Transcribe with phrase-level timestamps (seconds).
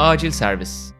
[0.00, 0.92] Acil servis.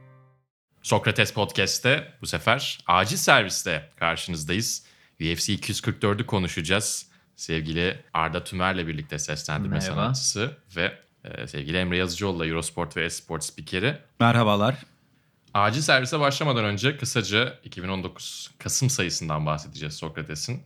[0.83, 4.87] Sokrates Podcast'te bu sefer acil serviste karşınızdayız.
[5.21, 7.09] UFC 244'ü konuşacağız.
[7.37, 9.95] Sevgili Arda Tümer'le birlikte seslendirme Merhaba.
[9.95, 13.99] sanatçısı ve e, sevgili Emre Yazıcıoğlu'la Eurosport ve Esport spikeri.
[14.21, 14.77] Merhabalar.
[15.55, 20.63] Acil servise başlamadan önce kısaca 2019 Kasım sayısından bahsedeceğiz Sokrates'in.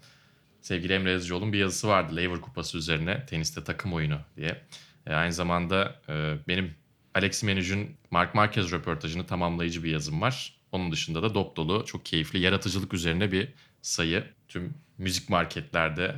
[0.61, 4.63] Sevgili Emre Yazıcıoğlu'nun bir yazısı vardı Lever Kupası üzerine teniste takım oyunu diye.
[5.07, 6.84] E, aynı zamanda e, benim
[7.15, 10.57] Alex Menüj'ün Mark Marquez röportajını tamamlayıcı bir yazım var.
[10.73, 13.49] Onun dışında da dop dolu, çok keyifli yaratıcılık üzerine bir
[13.83, 14.25] sayı.
[14.49, 16.15] Tüm müzik marketlerde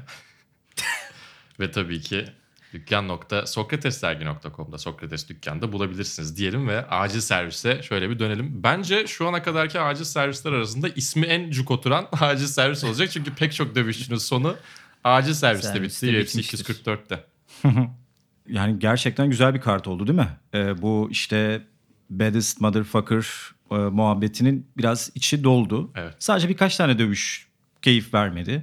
[1.60, 2.24] ve tabii ki
[2.72, 8.62] dükkan.sokratesdergi.com'da Sokrates dükkanda bulabilirsiniz diyelim ve acil servise şöyle bir dönelim.
[8.62, 13.10] Bence şu ana kadarki acil servisler arasında ismi en cuk oturan acil servis olacak.
[13.10, 14.56] Çünkü pek çok dövüşçünün sonu
[15.05, 16.74] acil serviste, Serviste bitti UFC bitmiştir.
[16.74, 17.24] 244'te.
[18.48, 20.28] Yani gerçekten güzel bir kart oldu değil mi?
[20.55, 21.62] Ee, bu işte
[22.11, 23.27] baddest motherfucker
[23.70, 25.91] e, muhabbetinin biraz içi doldu.
[25.94, 26.14] Evet.
[26.19, 27.48] Sadece birkaç tane dövüş
[27.83, 28.62] keyif vermedi.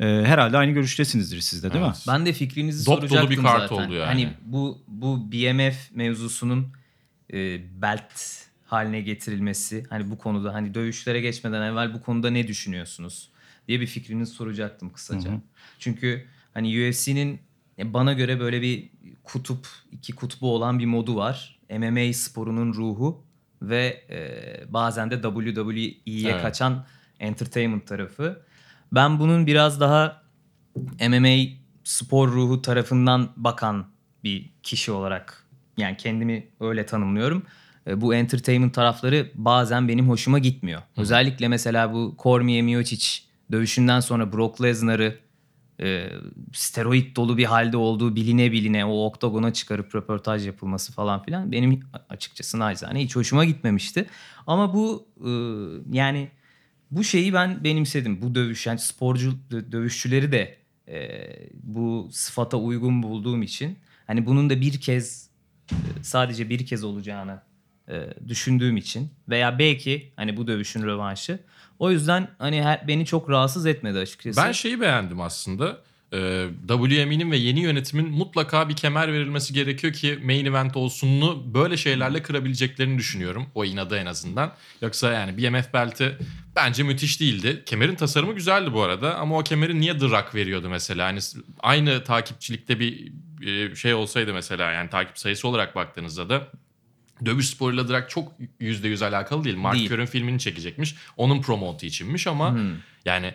[0.00, 1.90] Ee, herhalde aynı görüştesinizdir siz de değil mi?
[1.94, 2.04] Evet.
[2.08, 3.84] Ben de fikrinizi Dop dolu soracaktım bir kart zaten.
[3.84, 4.06] oldu yani.
[4.06, 6.72] Hani bu bu BMF mevzusunun
[7.32, 8.12] e, belt
[8.64, 13.28] haline getirilmesi hani bu konuda hani dövüşlere geçmeden evvel bu konuda ne düşünüyorsunuz
[13.68, 15.30] diye bir fikrinizi soracaktım kısaca.
[15.30, 15.40] Hı hı.
[15.78, 17.40] Çünkü hani UFC'nin
[17.84, 18.90] bana göre böyle bir
[19.24, 21.58] kutup iki kutbu olan bir modu var.
[21.78, 23.24] MMA sporunun ruhu
[23.62, 26.42] ve e, bazen de WWE'ye Evet.
[26.42, 26.84] kaçan
[27.20, 28.42] entertainment tarafı.
[28.92, 30.22] Ben bunun biraz daha
[31.08, 31.36] MMA
[31.84, 33.86] spor ruhu tarafından bakan
[34.24, 35.44] bir kişi olarak
[35.76, 37.42] yani kendimi öyle tanımlıyorum.
[37.86, 40.82] E, Bu entertainment tarafları bazen benim hoşuma gitmiyor.
[40.96, 43.06] Özellikle mesela bu Cormier Miocic
[43.52, 45.18] dövüşünden sonra Brock Lesnar'ı
[45.80, 46.10] e,
[46.52, 51.80] steroid dolu bir halde olduğu biline biline o oktagona çıkarıp röportaj yapılması falan filan benim
[52.08, 54.06] açıkçası naçizane hiç hoşuma gitmemişti.
[54.46, 55.30] Ama bu e,
[55.96, 56.28] yani
[56.90, 58.22] bu şeyi ben benimsedim.
[58.22, 60.56] Bu dövüş yani sporcu dö- dövüşçüleri de
[60.88, 61.20] e,
[61.62, 65.30] bu sıfata uygun bulduğum için hani bunun da bir kez
[65.72, 67.40] e, sadece bir kez olacağını
[67.88, 71.38] e, düşündüğüm için veya belki hani bu dövüşün rövanşı.
[71.78, 74.40] O yüzden hani her, beni çok rahatsız etmedi açıkçası.
[74.40, 75.78] Ben şeyi beğendim aslında.
[76.12, 81.76] Ee, WME'nin ve yeni yönetimin mutlaka bir kemer verilmesi gerekiyor ki main event olsununu böyle
[81.76, 83.46] şeylerle kırabileceklerini düşünüyorum.
[83.54, 84.52] O inadı en azından.
[84.82, 86.18] Yoksa yani BMF belti
[86.56, 87.62] bence müthiş değildi.
[87.66, 91.06] Kemerin tasarımı güzeldi bu arada ama o kemeri niye The veriyordu mesela?
[91.06, 91.20] Hani
[91.60, 93.12] aynı takipçilikte bir
[93.46, 96.48] e, şey olsaydı mesela yani takip sayısı olarak baktığınızda da
[97.24, 99.56] dövüş sporuyla Rock çok %100 alakalı değil.
[99.56, 100.06] Mark Değil.
[100.06, 100.94] Filmini çekecekmiş.
[101.16, 102.70] Onun promotu içinmiş ama Hmm.
[103.04, 103.34] yani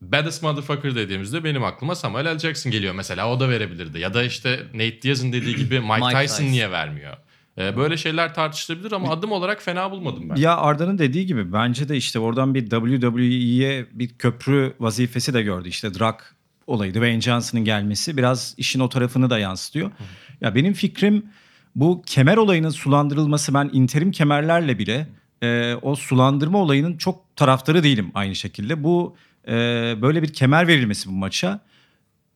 [0.00, 2.38] Baddest Motherfucker dediğimizde benim aklıma Samuel L.
[2.38, 3.30] Jackson geliyor mesela.
[3.32, 3.98] O da verebilirdi.
[3.98, 6.44] Ya da işte Nate Diaz'ın dediği gibi Mike, Mike Tyson, Tyson.
[6.44, 7.16] niye vermiyor?
[7.58, 10.36] Ee, böyle şeyler tartışılabilir ama adım olarak fena bulmadım ben.
[10.36, 15.68] Ya Arda'nın dediği gibi bence de işte oradan bir WWE'ye bir köprü vazifesi de gördü.
[15.68, 16.20] İşte drag
[16.66, 19.90] olayı, Dwayne Johnson'ın gelmesi biraz işin o tarafını da yansıtıyor.
[20.40, 21.26] Ya benim fikrim
[21.74, 25.08] bu kemer olayının sulandırılması ben interim kemerlerle bile
[25.42, 28.84] e, o sulandırma olayının çok taraftarı değilim aynı şekilde.
[28.84, 29.16] Bu
[29.48, 29.52] e,
[30.02, 31.60] böyle bir kemer verilmesi bu maça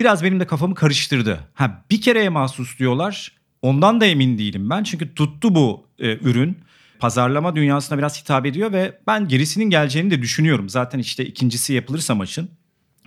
[0.00, 1.40] biraz benim de kafamı karıştırdı.
[1.54, 3.32] Ha bir kereye mahsus diyorlar.
[3.62, 4.84] Ondan da emin değilim ben.
[4.84, 6.58] Çünkü tuttu bu e, ürün.
[6.98, 10.68] Pazarlama dünyasına biraz hitap ediyor ve ben gerisinin geleceğini de düşünüyorum.
[10.68, 12.48] Zaten işte ikincisi yapılırsa maçın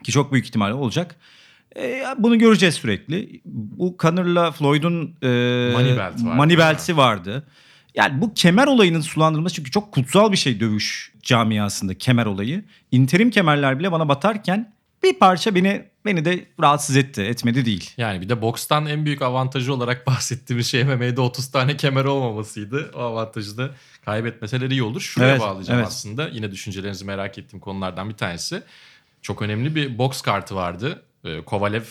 [0.04, 1.16] ki çok büyük ihtimalle olacak.
[1.78, 3.42] E, bunu göreceğiz sürekli.
[3.46, 5.28] Bu Connor'la Floyd'un e,
[5.74, 6.24] Money belt vardı.
[6.24, 7.48] money belt'i vardı.
[7.96, 12.64] Yani bu kemer olayının sulandırılması çünkü çok kutsal bir şey dövüş camiasında kemer olayı.
[12.92, 17.22] İnterim kemerler bile bana batarken bir parça beni beni de rahatsız etti.
[17.22, 17.92] Etmedi değil.
[17.98, 22.92] Yani bir de bokstan en büyük avantajı olarak bahsettiğimiz şey MMA'de 30 tane kemer olmamasıydı.
[22.96, 23.70] O avantajı da
[24.06, 25.02] kaybetmeseler iyi olur.
[25.02, 25.88] Şuraya Evet, bağlayacağım evet.
[25.88, 26.28] aslında.
[26.28, 28.64] Yine düşüncelerinizi merak ettiğim konulardan bir tanesi.
[29.22, 31.04] Çok önemli bir boks kartı vardı.
[31.24, 31.84] Ee, Kovalev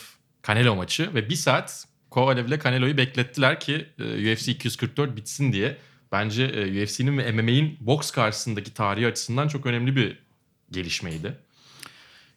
[0.47, 5.77] Canelo maçı ve bir saat Kovalev ile Canelo'yu beklettiler ki e, UFC 244 bitsin diye.
[6.13, 10.19] Bence e, UFC'nin ve MMA'in boks karşısındaki tarihi açısından çok önemli bir
[10.71, 11.37] gelişmeydi.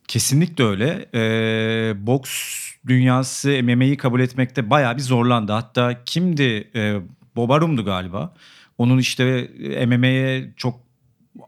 [0.08, 1.06] Kesinlikle öyle.
[1.14, 2.32] Ee, boks
[2.88, 5.52] dünyası MMA'yi kabul etmekte bayağı bir zorlandı.
[5.52, 6.70] Hatta kimdi?
[6.76, 7.00] Ee,
[7.36, 8.34] Bob Arum'du galiba.
[8.78, 9.24] Onun işte
[9.64, 10.80] e, MMA'ye çok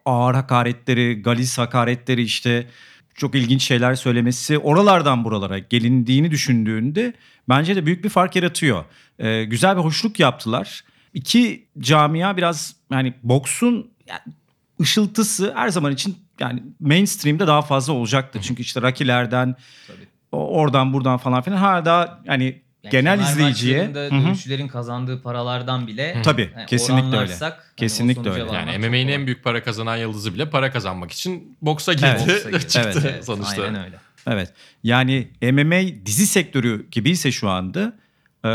[0.05, 2.67] ağır hakaretleri, galis hakaretleri işte
[3.15, 7.13] çok ilginç şeyler söylemesi oralardan buralara gelindiğini düşündüğünde
[7.49, 8.85] bence de büyük bir fark yaratıyor.
[9.19, 10.83] Ee, güzel bir hoşluk yaptılar.
[11.13, 14.19] İki camia biraz yani boksun yani
[14.81, 18.41] ışıltısı her zaman için yani mainstream'de daha fazla olacaktır.
[18.41, 18.81] Çünkü işte
[19.87, 20.07] Tabii.
[20.31, 22.23] o- oradan buradan falan filan hala daha
[22.83, 24.27] yani genel izleyiciye maçlarında Hı hı.
[24.27, 27.17] dövüşçülerin kazandığı paralardan bile Tabii, yani kesinlikle öyle.
[27.17, 28.45] oranlarsak, hani o Kesinlikle sonuca öyle.
[28.45, 29.15] varmak Yani çok MMA'nin kolay.
[29.15, 32.05] en büyük para kazanan yıldızı bile para kazanmak için boksa girdi.
[32.07, 32.29] Evet.
[32.29, 32.67] Boksa girdi.
[32.67, 33.63] çıktı Evet, sonuçta.
[33.63, 33.95] Aynen öyle.
[34.27, 34.53] Evet.
[34.83, 37.93] Yani MMA dizi sektörü gibiyse şu anda
[38.45, 38.49] e,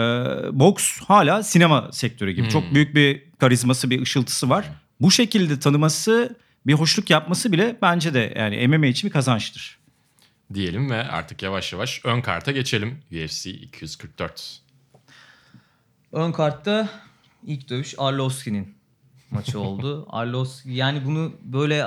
[0.53, 2.43] boks hala sinema sektörü gibi.
[2.43, 2.49] Hmm.
[2.51, 4.65] Çok büyük bir karizması, bir ışıltısı var.
[5.01, 6.37] Bu şekilde tanıması,
[6.67, 9.78] bir hoşluk yapması bile bence de yani MMA için bir kazançtır.
[10.55, 12.99] Diyelim ve artık yavaş yavaş ön karta geçelim.
[13.12, 14.61] UFC 244.
[16.12, 16.89] Ön kartta
[17.47, 18.75] ilk dövüş Arlovski'nin
[19.31, 20.06] maçı oldu.
[20.11, 21.87] Arlovski yani bunu böyle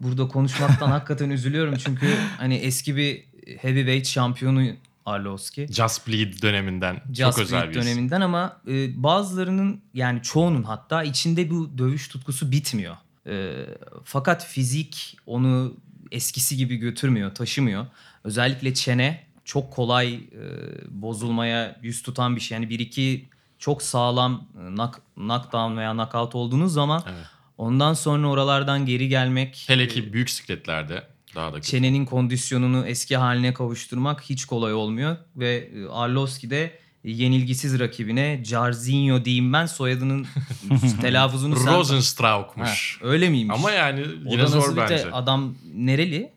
[0.00, 3.24] burada konuşmaktan hakikaten üzülüyorum çünkü hani eski bir
[3.58, 4.66] heavyweight şampiyonu
[5.06, 5.66] Arlovski.
[5.70, 7.82] Just Bleed döneminden Just çok özel Bleed bir isim.
[7.82, 12.96] döneminden ama e, bazılarının yani çoğunun hatta içinde bu dövüş tutkusu bitmiyor.
[13.26, 13.66] E,
[14.04, 15.76] fakat fizik onu
[16.12, 17.86] eskisi gibi götürmüyor, taşımıyor.
[18.24, 20.20] Özellikle çene çok kolay e,
[20.88, 22.56] bozulmaya yüz tutan bir şey.
[22.58, 23.28] Yani bir iki
[23.58, 27.26] çok sağlam e, knock, knockdown veya knockout olduğunuz zaman Evet.
[27.58, 31.02] ondan sonra oralardan geri gelmek Hele e, ki büyük sikletlerde
[31.34, 31.68] daha da kötü.
[31.68, 39.24] çenenin kondisyonunu eski haline kavuşturmak hiç kolay olmuyor ve e, Arlovski de yenilgisiz rakibine Jarzinho
[39.24, 40.26] diyeyim ben soyadının
[41.00, 41.66] telaffuzunu sen...
[41.66, 42.98] Ha, Rosenstrauk'muş.
[43.02, 43.54] öyle miymiş?
[43.58, 45.10] Ama yani yine zor bence.
[45.12, 46.32] Adam nereli?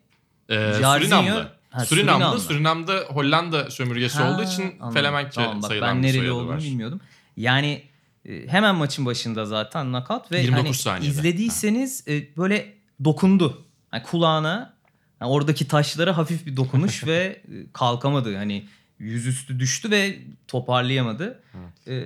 [0.50, 1.52] Ee, Jarzinho- Surinamlı.
[1.70, 1.86] Ha.
[1.86, 2.40] Surinamlı.
[2.40, 4.94] Surinam'da Hollanda sömürgesi Ha, olduğu için anladım.
[4.94, 6.60] Felemenkçe Tamam, bak, sayılan ben bir nereli olduğunu var.
[6.60, 7.02] bilmiyordum.
[7.38, 7.84] Yani
[8.26, 11.08] e, hemen maçın başında zaten knockout ve 29 hani saniyede.
[11.08, 12.74] izlediyseniz e, böyle
[13.04, 13.66] dokundu.
[13.94, 14.74] Yani kulağına
[15.22, 18.36] yani oradaki taşlara hafif bir dokunuş ve e, kalkamadı.
[18.38, 18.66] Hani
[19.04, 20.18] yüzüstü düştü ve
[20.48, 21.44] toparlayamadı.
[21.88, 22.04] E,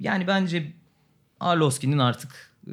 [0.00, 0.72] yani bence
[1.40, 2.72] Arlovski'nin artık e,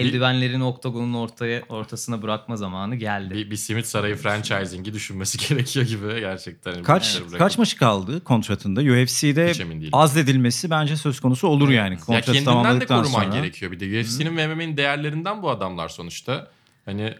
[0.00, 3.34] eldivenlerini oktagonun ortaya ortasına bırakma zamanı geldi.
[3.34, 6.82] Bir, bir simit sarayı franchising'i düşünmesi gerekiyor gibi gerçekten.
[6.82, 8.80] Kaç kaç maçı kaldı kontratında?
[8.80, 9.52] UFC'de
[9.92, 11.94] azledilmesi bence söz konusu olur yani.
[11.94, 13.36] Ya Kontratı kendinden de koruman sonra.
[13.36, 14.00] gerekiyor bir de.
[14.00, 16.50] UFC'nin ve MMA'nin değerlerinden bu adamlar sonuçta.
[16.84, 17.14] Hani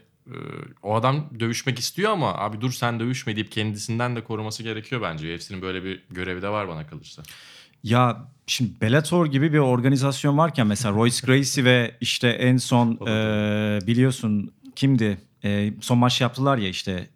[0.82, 5.34] o adam dövüşmek istiyor ama abi dur sen dövüşme deyip kendisinden de koruması gerekiyor bence.
[5.34, 7.22] UFC'nin böyle bir görevi de var bana kalırsa.
[7.84, 13.78] Ya şimdi Bellator gibi bir organizasyon varken mesela Royce Gracie ve işte en son e,
[13.86, 15.18] biliyorsun kimdi?
[15.44, 17.08] E, son maç yaptılar ya işte.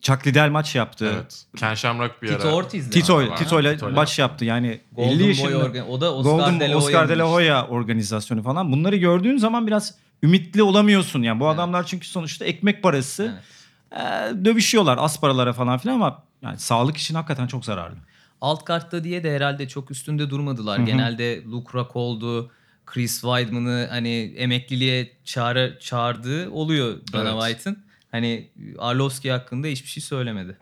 [0.00, 1.12] Chuck Liddell maç yaptı.
[1.14, 1.44] Evet.
[1.56, 2.54] Ken Shamrock bir Tito ara.
[2.54, 2.90] Ortiz'di.
[2.90, 3.36] Tito, var.
[3.36, 5.56] Tito ile maç yaptı yani Golden 50 Boy yaşında.
[5.58, 7.32] organ- o da Oscar Golden de la Oscar de la.
[7.32, 8.72] Hoya organizasyonu falan.
[8.72, 11.22] Bunları gördüğün zaman biraz ümitli olamıyorsun.
[11.22, 11.54] Yani bu Evet.
[11.54, 13.40] adamlar çünkü sonuçta ekmek parası.
[13.92, 14.02] Evet.
[14.40, 17.96] e, dövüşüyorlar az paralara falan filan ama yani sağlık için hakikaten çok zararlı.
[18.40, 20.78] Alt kartta diye de herhalde çok üstünde durmadılar.
[20.78, 20.86] Hı hı.
[20.86, 22.50] Genelde Luke Rockhold'u,
[22.86, 27.42] Chris Weidman'ı hani emekliliğe çağrı, çağırdığı oluyor Dana Evet.
[27.42, 27.84] White'ın.
[28.10, 30.58] Hani Arlovski hakkında hiçbir şey söylemedi.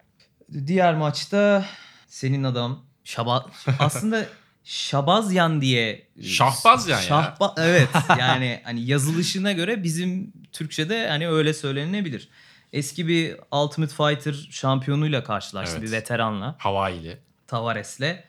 [0.67, 1.65] Diğer maçta
[2.07, 3.47] senin adam Şaba
[3.79, 4.27] aslında
[4.65, 7.05] Şabazyan diye Şahbazyan ya.
[7.09, 7.89] Şahba- evet
[8.19, 12.29] yani hani yazılışına göre bizim Türkçe'de hani öyle söylenebilir.
[12.73, 15.87] Eski bir Ultimate Fighter şampiyonuyla karşılaştı Evet.
[15.89, 16.55] bir veteranla.
[16.59, 17.19] Hawaii'li.
[17.47, 18.25] Tavares'le.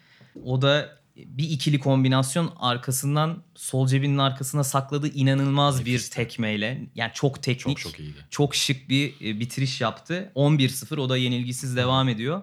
[0.45, 6.09] O da bir ikili kombinasyon arkasından sol cebinin arkasına sakladığı inanılmaz bir Nefis.
[6.09, 8.17] tekmeyle yani çok teknik Çok çok iyiydi.
[8.29, 10.31] çok şık bir e, bitiriş yaptı.
[10.35, 12.41] 11-0 o da yenilgisiz devam ediyor.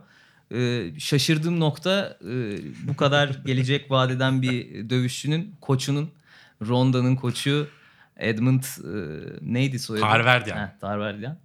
[0.55, 2.59] Ee, şaşırdığım nokta e,
[2.89, 6.11] bu kadar gelecek vadeden bir dövüşçünün koçunun
[6.69, 7.69] Ronda'nın koçu
[8.17, 8.93] Edmund e,
[9.41, 10.07] neydi soyadı?
[10.07, 10.57] Tarverdian.
[10.57, 11.39] Heh, Tarverdian.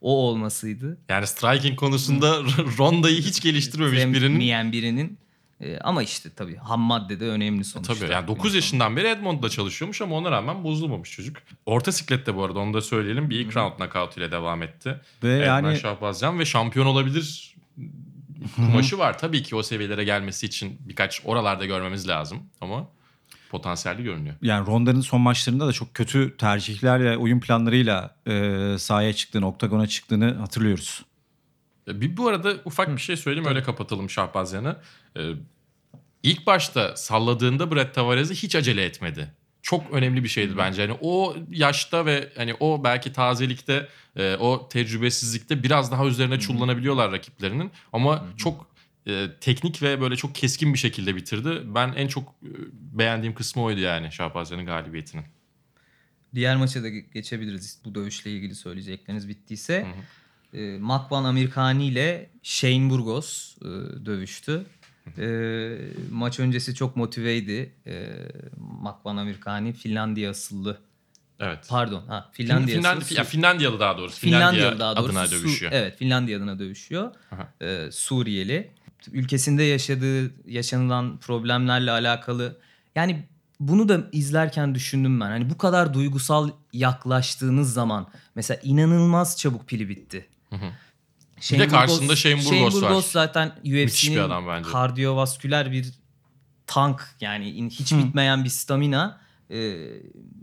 [0.00, 0.98] O olmasıydı.
[1.08, 2.42] Yani striking konusunda
[2.78, 4.20] Ronda'yı hiç geliştirmemiş birinin.
[4.20, 5.18] Sevmeyen birinin.
[5.60, 7.94] E, ama işte tabii ham madde de önemli sonuçta.
[7.94, 11.36] Tabii yani 9 yaşından beri Edmond'da çalışıyormuş ama ona rağmen bozulmamış çocuk.
[11.66, 13.30] Orta siklette bu arada onu da söyleyelim.
[13.30, 15.00] Bir ilk round knockout ile devam etti.
[15.22, 17.54] Ve Edmen yani Şahbazyan ve şampiyon olabilir
[18.56, 19.18] kumaşı var.
[19.18, 22.88] Tabii ki o seviyelere gelmesi için birkaç oralarda görmemiz lazım ama
[23.50, 24.34] potansiyelli görünüyor.
[24.42, 29.86] yani Ronda'nın son maçlarında da çok kötü tercihler ve oyun planlarıyla e, sahaya çıktığını, oktagona
[29.86, 31.02] çıktığını hatırlıyoruz.
[31.88, 34.76] Bir bu arada ufak bir şey söyleyeyim öyle kapatalım Şahbazyan'ı.
[35.16, 35.20] Ee,
[36.22, 39.34] ilk başta salladığında Brett Tavares'i hiç acele etmedi.
[39.62, 40.82] Çok önemli bir şeydi bence.
[40.82, 47.12] Yani o yaşta ve hani o belki tazelikte, e, o tecrübesizlikte biraz daha üzerine çullanabiliyorlar
[47.12, 47.70] rakiplerinin.
[47.92, 48.66] Ama çok
[49.06, 51.62] e, teknik ve böyle çok keskin bir şekilde bitirdi.
[51.64, 55.24] Ben en çok e, beğendiğim kısmı oydu yani Şahbazyan'ın galibiyetinin.
[56.34, 57.78] Diğer maça da ge- geçebiliriz.
[57.84, 59.86] Bu dövüşle ilgili söyleyecekleriniz bittiyse.
[60.54, 63.64] E, Makvan Amirkani ile Shane Burgos e,
[64.06, 64.66] dövüştü.
[65.18, 65.78] E,
[66.10, 67.72] maç öncesi çok motiveydi.
[67.86, 68.08] E,
[68.56, 70.78] Makvan Amirkani Finlandiya asıllı.
[71.40, 71.66] Evet.
[71.68, 72.06] Pardon.
[72.06, 73.18] Ha, Finlandiya, Finland, asıllı.
[73.18, 74.20] ya Finlandiyalı daha doğrusu.
[74.20, 75.18] Finlandiyalı Finlandiya daha doğrusu.
[75.18, 75.72] adına Su- dövüşüyor.
[75.74, 77.10] evet Finlandiya adına dövüşüyor.
[77.32, 77.48] Aha.
[77.62, 78.70] Ee, Suriyeli.
[79.12, 82.58] ülkesinde yaşadığı yaşanılan problemlerle alakalı
[82.94, 83.26] yani
[83.60, 85.26] bunu da izlerken düşündüm ben.
[85.26, 90.26] Hani bu kadar duygusal yaklaştığınız zaman mesela inanılmaz çabuk pili bitti.
[91.52, 93.02] Bir de karşısında Shane Burgos var.
[93.12, 94.70] zaten Müthiş bir UFC'nin adam bence.
[94.70, 95.86] kardiyovasküler bir
[96.66, 99.20] tank yani in- hiç bitmeyen bir stamina
[99.50, 99.76] e,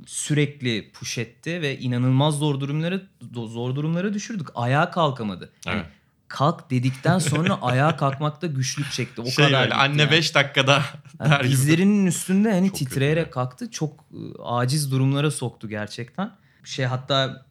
[0.05, 4.47] sürekli push etti ve inanılmaz zor durumları do- zor durumlara düşürdük.
[4.55, 5.51] Ayağa kalkamadı.
[5.65, 5.87] Yani Evet.
[6.27, 9.21] kalk dedikten sonra ayağa kalkmakta güçlük çekti.
[9.21, 9.61] O şey kadar.
[9.63, 10.11] böyle anne yani.
[10.11, 10.81] 5 dakikada
[11.19, 11.51] Yani der gibi.
[11.51, 13.71] dizlerinin üstünde hani Çok titreyerek kalktı.
[13.71, 16.31] Çok e, aciz durumlara soktu gerçekten.
[16.63, 17.46] Şey hatta e,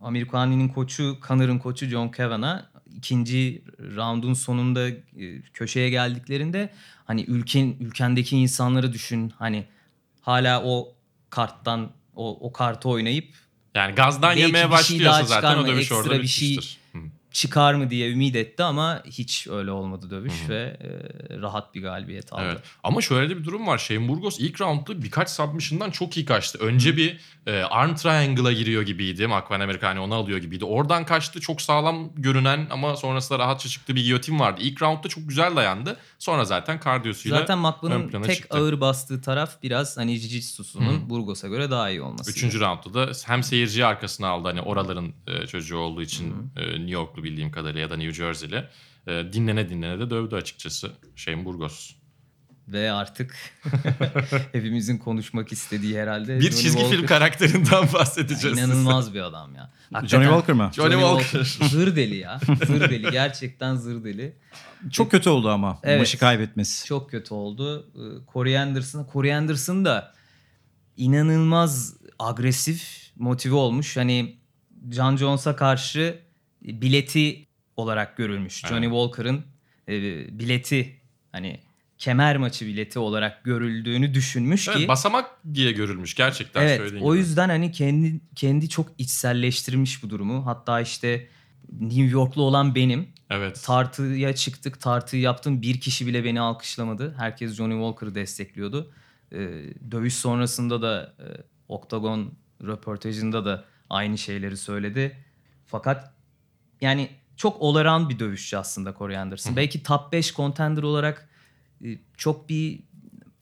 [0.00, 2.62] Amerikani'nin koçu, Connor'ın koçu John Kavanagh
[2.96, 3.62] ikinci
[3.96, 4.96] roundun sonunda e,
[5.54, 6.70] köşeye geldiklerinde
[7.04, 9.32] hani ülken ülkendeki insanları düşün.
[9.38, 9.64] Hani
[10.20, 10.94] hala o
[11.30, 13.34] karttan o, o kartı oynayıp
[13.74, 16.76] Yani gazdan yemeye şey başlıyorsa zaten o dövüş ekstra orada bir şey- bitmiştir.
[16.76, 16.79] Hı.
[17.32, 20.88] Çıkar mı diye ümit etti ama hiç öyle olmadı dövüş ve e,
[21.40, 22.42] rahat bir galibiyet aldı.
[22.44, 22.60] Evet.
[22.82, 23.78] Ama şöyle de bir durum var.
[23.78, 26.58] Shane Burgos ilk roundda birkaç submission'dan çok iyi kaçtı.
[26.58, 29.26] Önce bir e, arm triangle'a giriyor gibiydi.
[29.26, 30.64] Makvan Amerikani onu alıyor gibiydi.
[30.64, 31.40] Oradan kaçtı.
[31.40, 34.60] Çok sağlam görünen ama sonrasında rahatça çıktı bir giyotin vardı.
[34.64, 35.96] İlk roundda çok güzel dayandı.
[36.20, 38.58] Sonra zaten kardiyosuyla Zaten plana tek çıktı.
[38.58, 42.30] ağır bastığı taraf biraz hani Jiu-Jitsu'sunun Burgos'a göre daha iyi olması.
[42.30, 44.48] Üçüncü roundda da hem seyirciyi arkasına aldı.
[44.48, 48.68] Hani oraların e, çocuğu olduğu için e, New Yorklu bildiğim kadarıyla ya da New Jersey'li.
[49.06, 51.90] E, dinlene dinlene de dövdü açıkçası Shane Burgos.
[52.72, 53.36] Ve artık
[54.52, 56.36] hepimizin konuşmak istediği herhalde.
[56.36, 57.06] Bir Johnny çizgi film Walker.
[57.06, 58.40] karakterinden bahsedeceğiz.
[58.58, 58.60] size.
[58.60, 59.70] İnanılmaz bir adam ya.
[59.92, 60.70] Johnny Hakikaten Walker mı?
[60.74, 61.68] Johnny Walker.
[61.68, 62.40] Zır deli ya.
[62.66, 63.10] Zır deli.
[63.12, 64.36] Gerçekten zır deli.
[64.90, 65.98] Çok kötü oldu ama Evet.
[66.00, 66.86] maçı kaybetmesi.
[66.86, 67.90] Çok kötü oldu.
[67.94, 70.14] Ee, Corey Anderson, Corey Anderson da
[70.96, 73.96] inanılmaz agresif, motive olmuş.
[73.96, 74.36] Hani
[74.90, 76.18] John Jones'a karşı
[76.62, 77.46] bileti
[77.76, 78.64] olarak görülmüş.
[78.64, 78.72] Evet.
[78.74, 79.44] Johnny Walker'ın
[79.88, 79.94] e,
[80.38, 81.00] bileti
[81.32, 81.60] hani
[82.00, 87.12] kemer maçı bileti olarak görüldüğünü düşünmüş Evet, ki basamak diye görülmüş gerçekten Evet söylediğin o
[87.12, 87.18] gibi.
[87.18, 90.46] yüzden hani kendi kendi çok içselleştirmiş bu durumu.
[90.46, 91.28] Hatta işte
[91.80, 93.08] New Yorklu olan benim.
[93.30, 93.62] Evet.
[93.64, 95.62] Tartıya çıktık, tartıyı yaptım.
[95.62, 97.14] Bir kişi bile beni alkışlamadı.
[97.18, 98.92] Herkes Johnny Walker'ı destekliyordu.
[99.32, 99.36] Ee,
[99.90, 101.26] dövüş sonrasında da e,
[101.68, 105.24] Octagon röportajında da aynı şeyleri söyledi.
[105.66, 106.14] Fakat
[106.80, 109.56] yani çok around bir dövüşçü aslında Corey Anderson.
[109.56, 111.29] Belki top 5 contender olarak
[112.16, 112.80] çok bir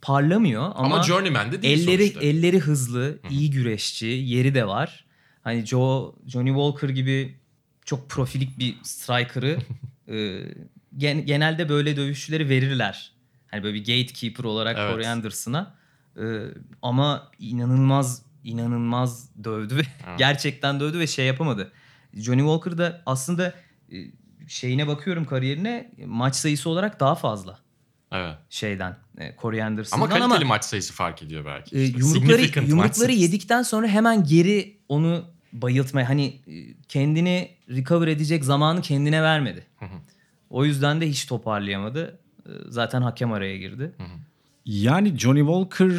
[0.02, 2.21] parlamıyor ama, ama, Journeyman de değil elleri sonuçta.
[2.21, 5.04] elleri hızlı, iyi güreşçi, yeri de var.
[5.45, 7.37] Hani Joe Johnny Walker gibi
[7.85, 9.59] çok profilik bir striker'ı
[10.09, 10.45] e,
[10.97, 13.12] gen- genelde böyle dövüşçüleri verirler.
[13.47, 14.92] Hani böyle bir gatekeeper olarak Evet.
[14.92, 15.75] Corey Anderson'a.
[16.16, 16.25] E,
[16.83, 19.83] ama inanılmaz inanılmaz dövdü ve
[20.18, 21.73] gerçekten dövdü ve şey yapamadı.
[22.14, 23.54] Johnny Walker da aslında
[23.92, 23.97] e,
[24.49, 27.59] şeyine bakıyorum kariyerine maç sayısı olarak daha fazla
[28.12, 28.34] Evet.
[28.50, 31.76] şeyden e, Corey Anderson'dan Ama ama, kaliteli maç sayısı fark ediyor belki.
[31.76, 38.44] e, İşte yumrukları yumrukları yedikten sonra hemen geri onu bayıltmaya hani e, kendini recover edecek
[38.44, 39.66] zamanı kendine vermedi.
[40.50, 42.18] O yüzden de hiç toparlayamadı.
[42.46, 43.92] E, Zaten hakem araya girdi.
[44.64, 45.90] Yani Johnny Walker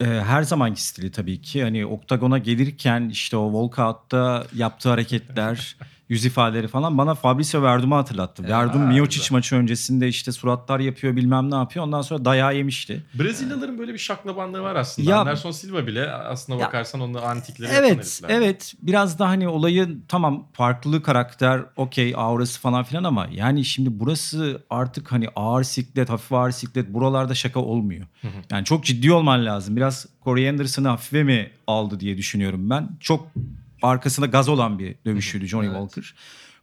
[0.00, 1.62] e, her zamanki stili tabii ki.
[1.62, 5.76] Hani oktagona gelirken işte o walkout'ta yaptığı hareketler,
[6.08, 8.48] yüz ifadeleri falan bana Fabricio Verdum'u hatırlattı.
[8.48, 11.84] Verdum Miocic maçı öncesinde işte suratlar yapıyor bilmem ne yapıyor.
[11.84, 13.02] Ondan sonra dayağı yemişti.
[13.14, 15.10] Brezilyalıların böyle bir şaklabanlığı var aslında.
[15.10, 18.74] Ya- Anderson Silva bile aslında Ya- bakarsan onun antikleri Evet, evet.
[18.82, 24.62] Biraz da hani olayı tamam farklı karakter, okey aurası falan filan ama yani şimdi burası
[24.70, 28.06] artık hani ağır siklet, hafif ağır siklet buralarda şaka olmuyor.
[28.50, 29.76] Yani çok ciddi olman lazım.
[29.76, 32.88] Biraz Corey Anderson'ı hafife mi aldı diye düşünüyorum ben.
[33.00, 33.28] Çok
[33.82, 35.76] arkasında gaz olan bir dövüşüydü Johnny Evet.
[35.78, 36.14] Walker.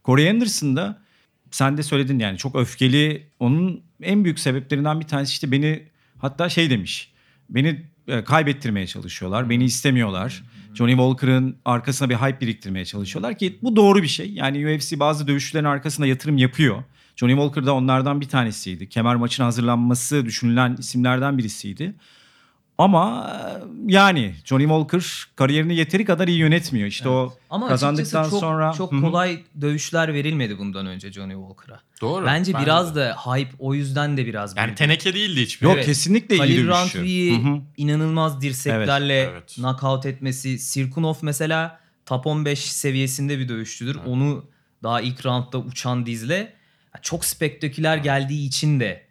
[0.04, 1.02] Corey Anderson da
[1.50, 3.26] sen de söyledin yani çok öfkeli.
[3.40, 5.82] Onun en büyük sebeplerinden bir tanesi işte beni
[6.18, 7.12] hatta şey demiş.
[7.48, 9.50] Beni e, kaybettirmeye çalışıyorlar.
[9.50, 10.42] Beni istemiyorlar.
[10.74, 14.32] Johnny Walker'ın arkasına bir hype biriktirmeye çalışıyorlar ki bu doğru bir şey.
[14.32, 16.82] Yani UFC bazı dövüşçülerin arkasında yatırım yapıyor.
[17.16, 18.88] Johnny Walker da onlardan bir tanesiydi.
[18.88, 21.94] Kemer maçına hazırlanması düşünülen isimlerden birisiydi.
[22.78, 26.88] Ama e, yani Johnny Walker kariyerini yeteri kadar iyi yönetmiyor.
[26.88, 31.80] İşte o Ama kazandıktan çok, sonra çok kolay dövüşler verilmedi bundan önce Johnny Walker'a.
[32.00, 32.26] Doğru.
[32.26, 33.00] Bence, Bence biraz de.
[33.00, 34.78] da hype o yüzden de biraz Yani büyüdü.
[34.78, 35.66] teneke değildi hiçbir.
[35.66, 35.86] Yok Evet.
[35.86, 37.60] kesinlikle iyi Halil Hı hı.
[37.76, 39.54] inanılmaz dirseklerle Evet, evet.
[39.54, 40.58] knockout etmesi.
[40.58, 43.98] Sirkunov mesela top 15 seviyesinde bir dövüşçüdür.
[44.06, 44.44] Onu
[44.82, 46.52] daha ilk roundda uçan dizle
[47.02, 49.05] çok spektaküler geldiği için de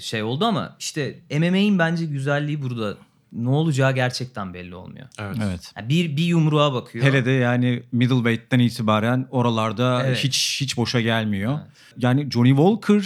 [0.00, 2.94] şey oldu ama işte MMA'in bence güzelliği burada
[3.32, 5.06] ne olacağı gerçekten belli olmuyor.
[5.18, 5.36] Evet.
[5.44, 5.72] Evet.
[5.76, 7.04] Yani bir bir yumruğa bakıyor.
[7.04, 10.18] Hele de yani middleweight'ten itibaren oralarda Evet.
[10.24, 11.58] hiç hiç boşa gelmiyor.
[11.62, 11.70] Evet.
[11.98, 13.02] Yani Johnny Walker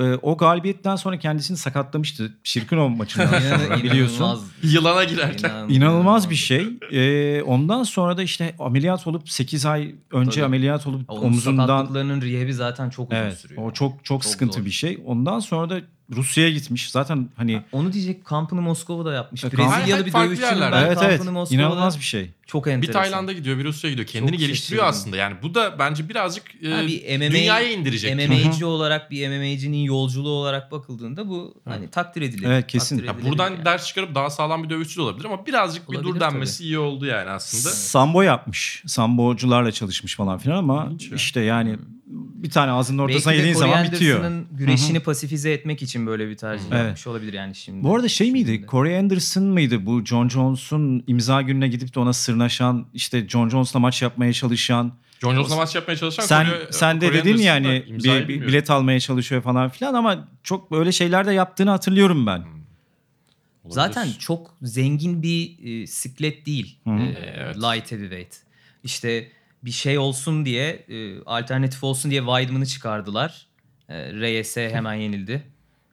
[0.00, 2.32] e, o galibiyetten sonra kendisini sakatlamıştı.
[2.44, 3.26] Şirkinov maçından
[3.66, 4.24] sonra biliyorsun.
[4.24, 5.48] inanılmaz- Yılana girerken.
[5.50, 6.66] inan- İnanılmaz bir şey.
[6.92, 10.44] E, ondan sonra da işte ameliyat olup 8 ay önce Tabii.
[10.44, 13.62] ameliyat olup Onun omzundan sakatlıklarının rehabi zaten çok uzun evet sürüyor.
[13.62, 14.64] o çok çok, sıkıntı zor.
[14.64, 14.98] bir şey.
[15.06, 15.80] Ondan sonra da
[16.16, 16.90] Rusya'ya gitmiş.
[16.90, 19.44] Zaten hani Onu diyecek kampını Moskova'da yapmış.
[19.44, 22.30] E, Brezilyalı bir dövüşçünün ben evet kampını evet Moskova'da inanılmaz bir şey.
[22.50, 23.02] Çok Bir enteresan.
[23.02, 24.08] Tayland'a gidiyor, bir Rusya'ya gidiyor.
[24.08, 25.00] Kendini Çok geliştiriyor şaşırdım.
[25.00, 25.16] aslında.
[25.16, 28.14] Yani bu da bence birazcık e, Ha, bir MMA, dünyaya indirecek.
[28.28, 32.46] MMA'ci olarak bir MMA'cinin yolculuğu olarak bakıldığında bu hani takdir edilir.
[32.46, 32.98] Evet, kesin.
[32.98, 33.64] Takdir Ya buradan yani.
[33.64, 36.78] ders çıkarıp daha sağlam bir dövüşçü de olabilir ama birazcık bir Olabilir dur denmesi iyi
[36.78, 37.74] oldu yani aslında.
[37.74, 38.82] Sambo yapmış.
[38.86, 41.16] Sambocularla çalışmış falan filan ama ya.
[41.16, 41.76] işte yani
[42.10, 44.18] bir tane ağzının ortasına yediğin zaman bitiyor.
[44.24, 46.84] Anderson'ın güreşini pasifize etmek için böyle bir tercih Evet.
[46.84, 47.84] yapmış olabilir yani şimdi.
[47.84, 48.66] Bu arada şey miydi?
[48.70, 53.80] Corey Anderson mıydı bu John Jones'un imza gününe gidip de ona sırnaşan, işte John Jones'la
[53.80, 54.92] maç yapmaya çalışan.
[55.20, 59.00] John Jones'la maç yapmaya çalışan Sen Corey- sen de dedin yani bir, bir bilet almaya
[59.00, 62.38] çalışıyor falan filan ama çok böyle şeyler de yaptığını hatırlıyorum ben.
[62.38, 63.74] Olabilir.
[63.74, 66.78] Zaten çok zengin bir e, siklet değil.
[66.84, 66.90] Hı.
[66.90, 67.56] e, Evet.
[67.56, 68.36] Light heavyweight.
[68.84, 69.28] İşte
[69.62, 73.46] bir şey olsun diye e, alternatif olsun diye Weidman'ı çıkardılar.
[73.88, 75.42] E, Reyes'e hemen yenildi.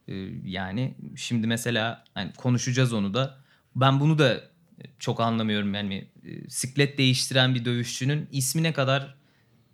[0.08, 0.14] E,
[0.44, 3.38] yani şimdi mesela hani konuşacağız onu da.
[3.76, 4.40] Ben bunu da
[4.98, 9.14] çok anlamıyorum yani e, siklet değiştiren bir dövüşçünün ismi ne kadar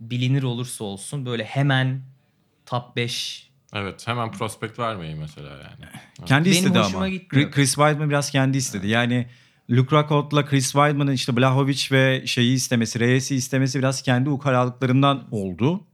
[0.01, 2.03] bilinir olursa olsun böyle hemen
[2.67, 5.91] top 5 Evet hemen prospekt vermeyin mesela yani.
[6.27, 7.09] Kendi Benim istedi ama.
[7.09, 7.51] gitmiyor.
[7.51, 8.89] Chris Weidman biraz kendi istedi.
[8.89, 9.27] Yani
[9.71, 15.85] Luke Rockhold'la Chris Weidman'ın işte Blahovic ve şeyi istemesi, Reyes'i istemesi biraz kendi ukalalıklarından oldu.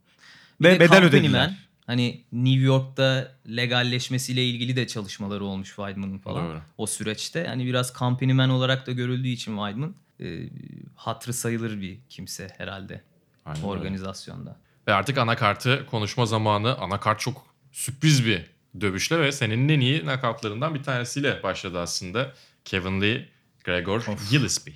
[0.61, 1.47] Bir Ve de bedel ödediler.
[1.47, 1.57] Man,
[1.91, 6.49] Hani New York'ta legalleşmesiyle ilgili de çalışmaları olmuş Weidman'ın falan.
[6.49, 6.61] Doğru.
[6.79, 7.47] O süreçte.
[7.47, 10.49] Hani biraz company man olarak da görüldüğü için Weidman e,
[10.95, 13.03] hatırı sayılır bir kimse herhalde
[13.47, 13.67] Aynen öyle.
[13.67, 14.57] organizasyonda.
[14.89, 16.79] Ve artık anakartı konuşma zamanı.
[16.79, 18.47] Anakart çok sürpriz bir
[18.81, 22.33] dövüşle ve senenin en iyi nakavtlarından bir tanesiyle başladı aslında.
[22.65, 23.29] Kevin Lee,
[23.65, 24.75] Gregor Gillespie.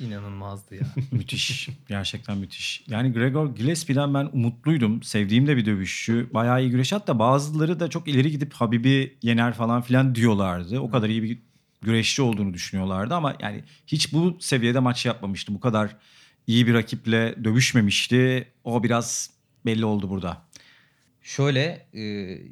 [0.00, 0.86] İnanılmazdı ya.
[1.12, 1.68] müthiş.
[1.88, 2.84] Gerçekten müthiş.
[2.88, 5.02] Yani Gregor Gillespie'den ben umutluydum.
[5.02, 6.28] Sevdiğim de bir dövüşçü.
[6.34, 6.92] Bayağı iyi güreş.
[6.92, 10.80] Hatta bazıları da çok ileri gidip Habib'i yener falan filan diyorlardı.
[10.80, 11.38] O kadar iyi bir
[11.82, 15.54] güreşçi olduğunu düşünüyorlardı ama yani hiç bu seviyede maç yapmamıştı.
[15.54, 15.96] Bu kadar
[16.46, 18.48] iyi bir rakiple dövüşmemişti.
[18.64, 19.30] O biraz
[19.66, 20.42] belli oldu burada.
[21.22, 22.02] Şöyle e,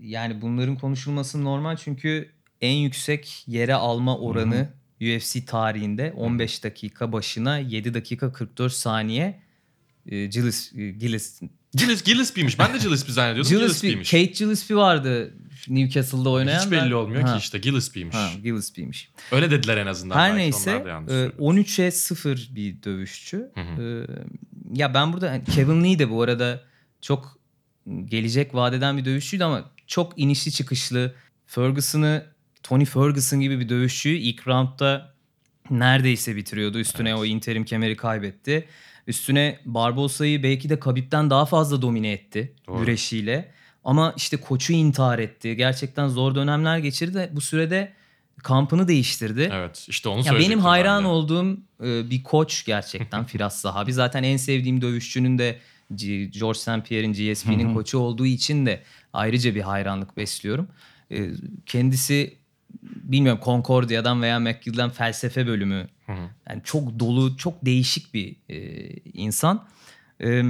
[0.02, 2.30] yani bunların konuşulması normal çünkü
[2.60, 4.68] en yüksek yere alma oranı
[5.00, 9.40] UFC tarihinde 15 dakika başına 7 dakika 44 saniye
[10.06, 12.58] e, e, Gilles, Gilles, Gillespie'miş.
[12.58, 13.50] Ben de Gillespie zannediyordum.
[13.50, 14.10] Gillespie, Gillespie'miş.
[14.10, 15.34] Kate Gillespie vardı
[15.68, 16.60] Newcastle'da oynayan.
[16.60, 18.16] Hiç da- belli olmuyor Ha, ki işte Gillespie'miş.
[18.16, 19.10] Ha, Gillespie'miş.
[19.32, 20.16] Öyle dediler en azından.
[20.16, 21.32] Her neyse onlar da yanlış e, söylüyor.
[21.38, 23.50] 13'e 0 bir dövüşçü.
[23.54, 24.06] Hı hı.
[24.72, 26.64] E, ya ben burada hani Kevin Lee de bu arada
[27.00, 27.38] çok
[28.04, 31.14] gelecek vadeden bir dövüşçüydü ama çok inişli çıkışlı.
[31.46, 32.33] Ferguson'ı
[32.64, 35.14] Tony Ferguson gibi bir dövüşçüyü ilk roundda
[35.70, 36.78] neredeyse bitiriyordu.
[36.78, 38.68] Üstüne o interim kemeri kaybetti.
[39.06, 42.78] Üstüne Barbosa'yı belki de Khabib'den daha fazla domine etti Doğru.
[42.78, 43.52] güreşiyle.
[43.84, 45.56] Ama işte koçu intihar etti.
[45.56, 47.28] Gerçekten zor dönemler geçirdi.
[47.32, 47.92] Bu sürede
[48.42, 49.50] kampını değiştirdi.
[49.52, 51.08] Evet işte onu Ya benim hayran ben de.
[51.08, 53.92] olduğum e, bir koç gerçekten Firas Zahabi.
[53.92, 55.58] Zaten en sevdiğim dövüşçünün de
[56.30, 56.88] George St.
[56.88, 60.68] Pierre'in GSP'nin koçu olduğu için de ayrıca bir hayranlık besliyorum.
[61.10, 61.30] E,
[61.66, 62.34] kendisi
[62.82, 65.88] bilmiyorum Concordia'dan veya McGill'den felsefe bölümü.
[66.06, 66.28] Hı hı.
[66.48, 69.66] Yani çok dolu, çok değişik bir e, insan.
[70.20, 70.42] E,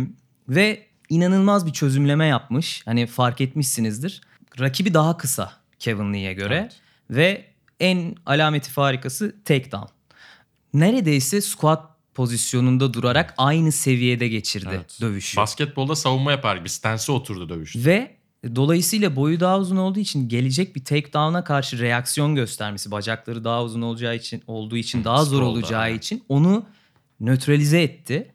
[0.48, 2.82] ve inanılmaz bir çözümleme yapmış.
[2.84, 4.20] Hani fark etmişsinizdir.
[4.60, 6.58] Rakibi daha kısa Kevin Lee'ye göre.
[6.60, 6.80] Evet.
[7.10, 7.44] Ve
[7.80, 9.92] en alameti farikası takedown.
[10.74, 14.98] Neredeyse squat pozisyonunda durarak aynı seviyede geçirdi Evet.
[15.00, 15.36] dövüşü.
[15.36, 17.84] Basketbolda savunma yapar gibi stance'e oturdu dövüşte.
[17.84, 18.13] Ve
[18.56, 23.82] dolayısıyla boyu daha uzun olduğu için gelecek bir takedown'a karşı reaksiyon göstermesi, bacakları daha uzun
[23.82, 26.66] olacağı için olduğu için daha zor olacağı için onu
[27.20, 28.30] nötralize etti.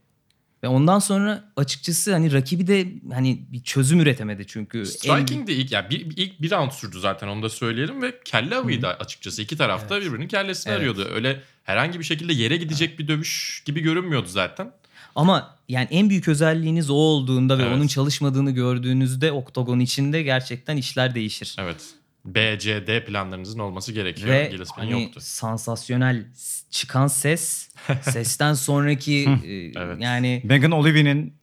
[0.64, 4.80] Ve ondan sonra açıkçası hani rakibi de hani bir çözüm üretemedi çünkü.
[4.80, 8.16] en- Striking de ilk, yani bir, ilk bir round sürdü zaten onu da söyleyelim ve
[8.26, 9.42] kelle avıydı açıkçası.
[9.42, 10.80] İki tarafta birbirinin kellesini Evet.
[10.80, 11.08] arıyordu.
[11.14, 14.72] Öyle herhangi bir şekilde yere gidecek bir dövüş gibi görünmüyordu zaten.
[15.16, 17.78] Ama yani en büyük özelliğiniz o olduğunda ve Evet.
[17.78, 21.56] onun çalışmadığını gördüğünüzde oktagon içinde gerçekten işler değişir.
[21.60, 21.82] Evet.
[22.26, 24.30] B, C, D planlarınızın olması gerekiyor.
[24.30, 25.20] Ve Gillespie'nin hani yoktu.
[25.24, 26.26] sansasyonel
[26.72, 27.70] çıkan ses,
[28.02, 29.98] sesten sonraki e, Evet.
[30.02, 31.34] yani Megan Olivi'nin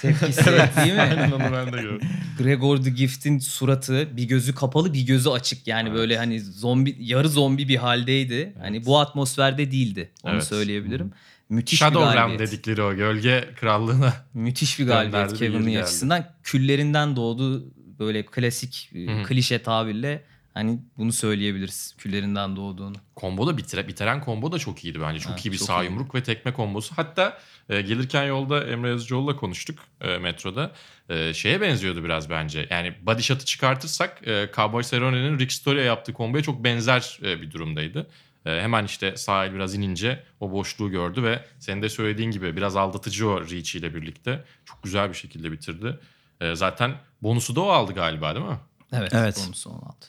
[0.00, 1.00] tepkisi değil mi?
[1.00, 2.08] Aynen onu ben de gördüm.
[2.38, 5.66] Gregor the Gift'in suratı bir gözü kapalı bir gözü açık.
[5.66, 5.98] Yani Evet.
[5.98, 8.52] böyle hani zombi yarı zombi bir haldeydi.
[8.60, 10.10] Hani bu atmosferde değildi.
[10.22, 10.44] Onu Evet.
[10.44, 11.12] söyleyebilirim.
[11.50, 12.40] Müthiş bir Shadow Realm galibiyet.
[12.52, 14.12] dedikleri o gölge krallığına.
[14.34, 15.82] Müthiş bir galibiyet Gönderdi bir Kevin geri Lee geldi.
[15.82, 16.24] açısından.
[16.42, 17.64] Küllerinden doğdu
[17.98, 19.22] böyle klasik e, Hı hı.
[19.22, 20.22] klişe tabirle
[20.54, 21.94] hani bunu söyleyebiliriz.
[21.98, 22.96] Küllerinden doğduğunu.
[23.16, 25.20] Kombo da bitire, bitiren kombo da çok iyiydi bence.
[25.20, 25.84] Çok Ha, iyi bir çok sağ iyi.
[25.84, 26.94] yumruk ve tekme kombosu.
[26.96, 30.72] Hatta e, gelirken yolda Emre Yazıcıoğlu'la konuştuk e, metroda.
[31.08, 32.66] E, şeye benziyordu biraz bence.
[32.70, 37.50] Yani body shot'ı çıkartırsak e, Cowboy Cerrone'nin Rick Story'e yaptığı komboya çok benzer e, bir
[37.50, 38.06] durumdaydı.
[38.46, 42.56] E, hemen işte sağ el biraz inince o boşluğu gördü ve senin de söylediğin gibi
[42.56, 44.44] biraz aldatıcı o reach ile birlikte.
[44.64, 45.98] Çok güzel bir şekilde bitirdi.
[46.40, 48.58] E, zaten bonusu da o aldı galiba değil mi?
[48.92, 49.12] Evet.
[49.14, 49.44] Evet.
[49.46, 50.08] Bonusu 16.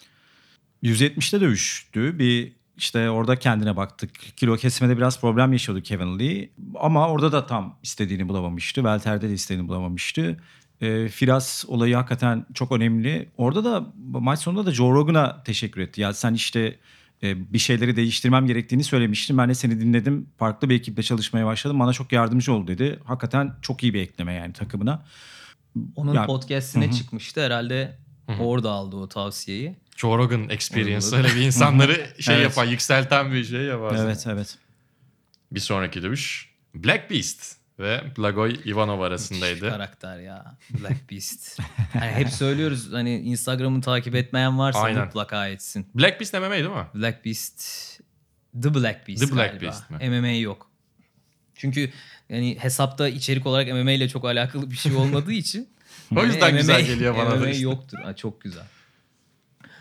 [0.84, 2.20] 170'te dövüştü.
[2.20, 4.38] Bir işte orada kendine baktık.
[4.38, 6.50] Kilo kesmede biraz problem yaşıyordu Kevin Lee.
[6.76, 8.76] Ama orada da tam istediğini bulamamıştı.
[8.76, 10.38] Welter'de de istediğini bulamamıştı.
[10.82, 13.30] Ee, Firas olayı hakikaten çok önemli.
[13.38, 16.02] Orada da maç sonunda da Joe Rogan'a teşekkür etti.
[16.02, 16.80] Ya sen işte e,
[17.24, 19.38] bir şeyleri değiştirmem gerektiğini söylemiştin.
[19.38, 20.30] Ben de seni dinledim.
[20.38, 21.80] Farklı bir ekiple çalışmaya başladım.
[21.80, 23.00] Bana çok yardımcı oldu dedi.
[23.06, 25.06] Hakikaten çok iyi bir ekleme yani takımına.
[25.96, 26.94] Onun Ya- podcast'ine Hı hı.
[26.94, 27.42] çıkmıştı.
[27.46, 27.98] Herhalde
[28.40, 29.76] orada aldı o tavsiyeyi.
[29.98, 32.44] Joe Rogan Experience öyle bir insanları şey Evet.
[32.44, 33.96] yapan, yükselten bir şey yapar.
[34.00, 34.58] Evet evet.
[35.52, 39.70] Bir sonraki dövüş Black Beast ve Blagoy Ivanov Müthiş arasındaydı.
[39.70, 40.58] karakter ya.
[40.70, 41.60] Black Beast.
[41.94, 45.06] hani hep söylüyoruz hani Instagram'ı takip etmeyen varsa Aynen.
[45.06, 45.88] mutlaka etsin.
[45.96, 46.88] Black Beast MMA değil mi?
[46.96, 47.58] Black Beast.
[48.62, 49.62] The Black Beast The Black galiba.
[49.66, 50.10] Beast mi?
[50.10, 50.72] MMA yok.
[51.56, 51.92] Çünkü
[52.30, 55.70] yani hesapta içerik olarak MMA ile çok alakalı bir şey olmadığı için.
[56.16, 57.64] O yüzden hani güzel geliyor bana da MMA işte.
[57.64, 57.98] yoktur.
[58.04, 58.64] Ha, çok güzel.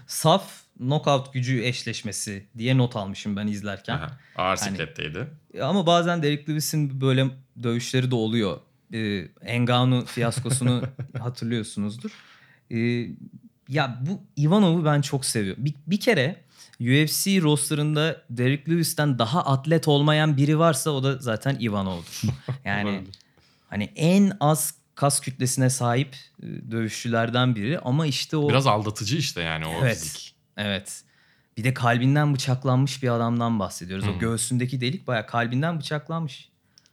[0.06, 3.94] Saf knockout gücü eşleşmesi diye not almışım ben izlerken.
[3.96, 5.26] Aha, Ağır Hani- sikletteydi.
[5.62, 7.26] Ama bazen Derek Lewis'in böyle
[7.62, 8.60] dövüşleri de oluyor.
[8.94, 10.82] Ee, Engano fiyaskosunu
[11.18, 12.10] hatırlıyorsunuzdur.
[12.70, 13.06] Ee,
[13.68, 15.64] ya bu Ivanov'u ben çok seviyorum.
[15.64, 16.36] Bir, bir kere
[16.80, 22.22] UFC rosterında Derek Lewis'ten daha atlet olmayan biri varsa o da zaten Ivanov'dur.
[22.64, 23.04] Yani
[23.68, 29.40] hani en az kas kütlesine sahip e, dövüşçülerden biri ama işte o Biraz aldatıcı işte
[29.40, 29.98] yani o Evet.
[29.98, 30.34] fizik.
[30.56, 31.02] Evet.
[31.56, 34.08] Bir de kalbinden bıçaklanmış bir adamdan bahsediyoruz.
[34.08, 36.48] O göğsündeki delik bayağı kalbinden bıçaklanmış.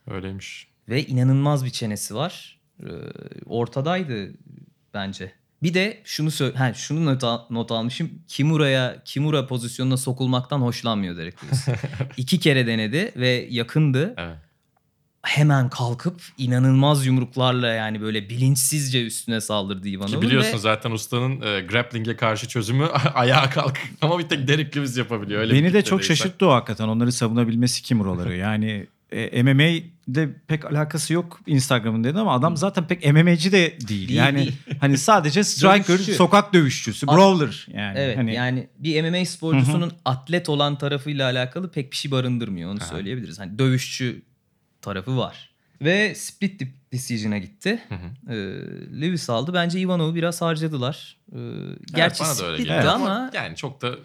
[0.08, 0.68] Öyleymiş.
[0.90, 2.60] Ve inanılmaz bir çenesi var.
[2.84, 2.86] Ee,
[3.46, 4.34] ortadaydı
[4.94, 5.32] bence.
[5.64, 8.12] Bir de şunu söyle, ha, şunu not, al- not almışım.
[8.28, 11.68] Kimura'ya Kimura pozisyonuna sokulmaktan hoşlanmıyor Derek Lewis.
[12.18, 14.14] İki kere denedi ve yakındı.
[14.18, 14.38] Evet.
[15.28, 20.12] Hemen kalkıp inanılmaz yumruklarla yani böyle bilinçsizce üstüne saldırdı Ivanov'un.
[20.14, 23.78] Ki biliyorsun ve- zaten ustanın e, grappling'e karşı çözümü ayağa kalk.
[24.02, 25.42] Ama bir tek Derek Lewis yapabiliyor.
[25.42, 26.16] Öyle Beni de çok kitledeysen.
[26.26, 26.88] şaşırttı o hakikaten.
[26.88, 28.36] Onları savunabilmesi kim oraları.
[28.48, 33.88] Yani e, MMA'de pek alakası yok Instagram'ın dedi ama adam zaten pek MMA'ci de değil.
[33.88, 34.56] Değil, yani değil.
[34.82, 36.14] hani sadece striker, Dövüşçü.
[36.14, 38.00] sokak dövüşçüsü, At- brawler yani.
[38.00, 42.78] Evet hani, yani bir MMA sporcusunun atlet olan tarafıyla alakalı pek bir şey barındırmıyor onu
[42.80, 42.86] Aha.
[42.86, 43.40] söyleyebiliriz.
[43.40, 44.22] Hani dövüşçü
[44.82, 45.50] tarafı var.
[45.82, 47.80] Ve split de- decision'a gitti.
[47.90, 48.34] Hı hı.
[48.34, 49.54] Ee, Lewis aldı.
[49.54, 51.18] Bence Ivanov'u biraz harcadılar.
[51.32, 51.38] Ee,
[51.96, 53.96] gerçi evet, bana da öyle splitti ama yani çok da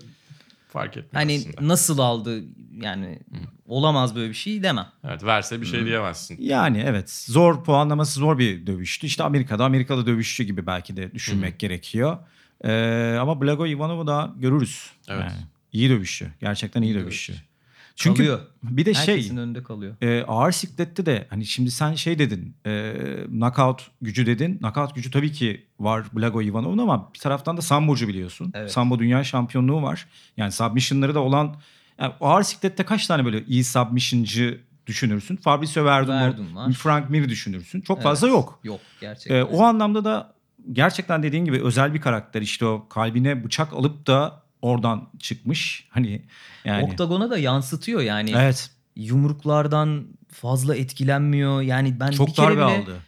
[0.69, 1.69] fark etmiyor hani aslında.
[1.69, 2.43] nasıl aldı
[2.81, 3.19] yani
[3.67, 4.89] olamaz böyle bir şey demem.
[5.05, 6.37] Evet verse bir şey diyemezsin.
[6.41, 9.07] Yani evet zor puanlaması zor bir dövüştü.
[9.07, 12.19] İşte Amerika'da Amerikalı dövüşçü gibi belki de düşünmek gerekiyor.
[12.65, 14.91] Ee, ama Blago Ivanov'u da görürüz.
[15.09, 15.21] Evet.
[15.31, 15.33] Yani
[15.73, 16.29] iyi dövüşçü.
[16.41, 17.33] Gerçekten iyi, İyi dövüşçü.
[17.33, 17.52] dövüşçü.
[17.97, 18.41] Çünkü Kalıyor.
[18.63, 19.95] bir de şey Herkesin önünde kalıyor.
[20.03, 22.95] e, ağır siklette de hani şimdi sen şey dedin e,
[23.27, 24.59] knockout gücü dedin.
[24.59, 28.51] Knockout gücü tabii ki var Blago Ivanov'un ama bir taraftan da sambocu biliyorsun.
[28.55, 28.73] Evet.
[28.73, 30.07] Sambo dünya şampiyonluğu var.
[30.37, 31.57] Yani submission'ları da olan
[32.01, 35.37] yani ağır siklette kaç tane böyle iyi submission'cı düşünürsün?
[35.37, 36.73] Fabricio Verdun, Verdun var.
[36.73, 37.81] Frank Mir düşünürsün.
[37.81, 38.05] Çok Evet.
[38.05, 38.61] fazla yok.
[38.65, 39.37] Yok gerçekten.
[39.37, 40.35] E, o anlamda da
[40.73, 42.43] gerçekten dediğin gibi özel bir karakter.
[42.43, 45.87] İşte o kalbine bıçak alıp da oradan çıkmış.
[45.91, 46.23] Hani
[46.65, 48.33] yani Oktagona da yansıtıyor yani.
[48.37, 51.63] evet Yumruklardan fazla etkilenmiyor.
[51.63, 53.03] Yani ben bir çok kere darbe bile aldı.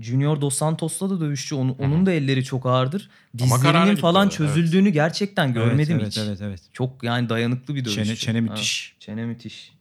[0.00, 1.54] Junior Dos Santos'la da dövüşçü.
[1.54, 3.10] Onun, onun da elleri çok ağırdır.
[3.38, 6.18] Dizlerinin gitti falan o, çözüldüğünü gerçekten görmedim evet, hiç.
[6.18, 6.60] Evet evet evet.
[6.72, 8.04] Çok yani dayanıklı bir dövüşçü.
[8.04, 8.96] Çene, çene Ha, müthiş.
[9.00, 9.72] çene müthiş.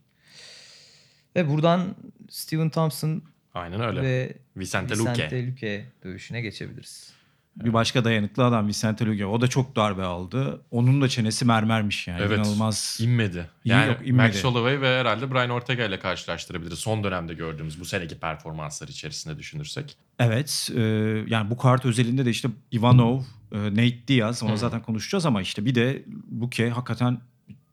[1.36, 1.96] Ve buradan
[2.30, 4.02] Steven Thompson Aynen öyle.
[4.02, 5.14] ve Vicente Luque.
[5.14, 7.17] Vicente Luque dövüşüne geçebiliriz.
[7.64, 9.26] Bir başka dayanıklı adam Vicente Luque.
[9.26, 10.62] O da çok darbe aldı.
[10.72, 12.22] Onun da çenesi mermermiş yani.
[12.22, 12.38] Evet.
[12.38, 13.00] İnanılmaz.
[13.02, 13.50] İnmedi.
[13.66, 14.28] İyi Yani yok, inmedi.
[14.28, 16.80] Max Holloway ve herhalde Brian Ortega ile karşılaştırabiliriz.
[16.80, 19.98] Son dönemde gördüğümüz bu seneki performanslar içerisinde düşünürsek.
[20.20, 20.70] Evet.
[20.76, 20.82] e,
[21.28, 24.58] yani bu kart özelinde de işte Ivanov, e, Nate Diaz Hı.
[24.58, 26.04] zaten konuşacağız ama işte bir de
[26.42, 27.20] Luque hakikaten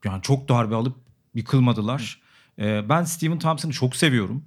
[0.04, 0.96] yani çok darbe alıp
[1.34, 2.20] yıkılmadılar.
[2.58, 4.44] E, ben Steven Thompson'ı çok seviyorum.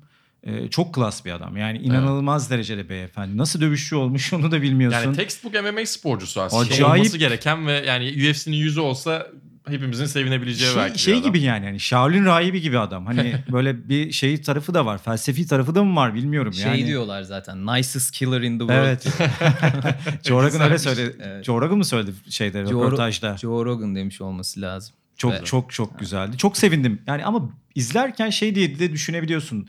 [0.48, 1.58] E, çok klas bir adam.
[1.58, 3.38] Yani inanılmaz derecede beyefendi.
[3.38, 5.00] Nasıl dövüşçü olmuş onu da bilmiyorsun.
[5.00, 6.64] Yani textbook MMA sporcusu aslında.
[6.64, 6.86] Acayip.
[6.86, 9.28] Olması gereken ve yani UFC'nin yüzü olsa
[9.68, 11.24] hepimizin sevinebileceği şey, belki bir şey adam.
[11.24, 13.06] gibi yani hani Shaolin rahibi gibi adam.
[13.06, 14.98] Hani böyle bir şey tarafı da var.
[14.98, 16.88] Felsefi tarafı da mı var bilmiyorum Şey yani.
[16.88, 17.66] diyorlar zaten.
[17.66, 18.86] Nicest killer in the world.
[18.86, 19.08] Evet.
[20.24, 21.16] Joe Rogan öyle söyledi.
[21.24, 21.46] Evet.
[21.46, 23.38] Joe Rogan mı söyledi şeyde Joe, röportajda?
[23.38, 24.96] Joe Rogan demiş olması lazım.
[25.18, 25.46] Çok Evet.
[25.46, 26.38] çok çok güzeldi.
[26.38, 27.02] Çok sevindim.
[27.08, 29.68] Yani ama izlerken şey diye de düşünebiliyorsun.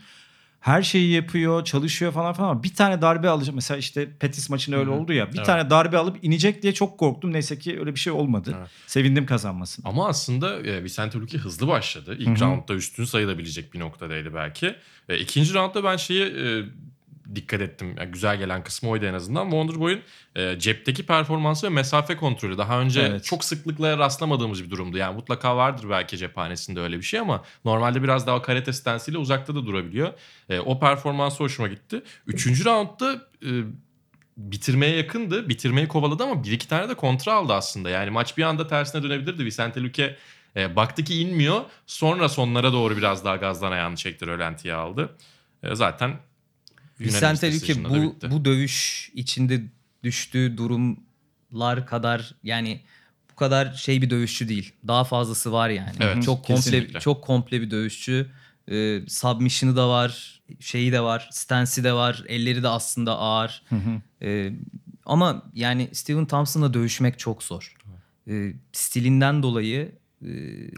[0.59, 3.55] Her şeyi yapıyor, çalışıyor falan falan ama bir tane darbe alacak.
[3.55, 5.31] Mesela işte Petis maçında öyle oldu ya.
[5.31, 5.45] Bir Evet.
[5.45, 7.33] tane darbe alıp inecek diye çok korktum.
[7.33, 8.55] Neyse ki öyle bir şey olmadı.
[8.59, 8.69] Evet.
[8.87, 9.83] Sevindim kazanmasın.
[9.87, 12.15] Ama aslında e, Vicente Luque hızlı başladı.
[12.19, 12.49] İlk Hı hı.
[12.49, 14.75] roundda üstün sayılabilecek bir noktadaydı belki.
[15.09, 16.63] E, ikinci roundda ben şeyi e,
[17.35, 17.95] dikkat ettim.
[17.97, 19.43] Yani güzel gelen kısmı oydu en azından.
[19.43, 20.01] Wonderboy'un
[20.35, 22.57] e, cepteki performansı ve mesafe kontrolü.
[22.57, 23.23] Daha önce Evet.
[23.23, 24.97] çok sıklıkla rastlamadığımız bir durumdu.
[24.97, 29.55] Yani mutlaka vardır belki cephanesinde öyle bir şey ama normalde biraz daha karate stansiyle uzakta
[29.55, 30.13] da durabiliyor.
[30.49, 32.01] E, o performansı hoşuma gitti.
[32.27, 33.49] Üçüncü roundda e,
[34.37, 35.49] bitirmeye yakındı.
[35.49, 37.89] Bitirmeyi kovaladı ama bir iki tane de kontra aldı aslında.
[37.89, 39.45] Yani maç bir anda tersine dönebilirdi.
[39.45, 40.15] Vicente Luque
[40.55, 41.61] e, baktı ki inmiyor.
[41.87, 44.27] Sonra sonlara doğru biraz daha gazdan ayağını çekti.
[44.27, 45.15] Rölantiye aldı.
[45.63, 46.13] E, zaten
[46.99, 48.31] Vicente Luque bu, bitti.
[48.31, 49.61] bu dövüş içinde
[50.03, 52.81] düştüğü durumlar kadar yani
[53.31, 54.73] bu kadar şey bir dövüşçü değil.
[54.87, 55.95] Daha fazlası var yani.
[55.99, 56.99] Evet, çok komple kesinlikle.
[56.99, 58.31] çok komple bir dövüşçü.
[58.71, 63.63] Ee, submission'ı da var, şeyi de var, stance'i de var, elleri de aslında ağır.
[64.21, 64.51] Ee,
[65.05, 67.75] ama yani Steven Thompson'la dövüşmek çok zor.
[68.27, 69.91] Ee, stilinden dolayı
[70.25, 70.29] e,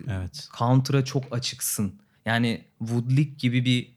[0.09, 0.47] Evet.
[0.57, 1.93] counter'a çok açıksın.
[2.25, 3.91] Yani Woodlick gibi bir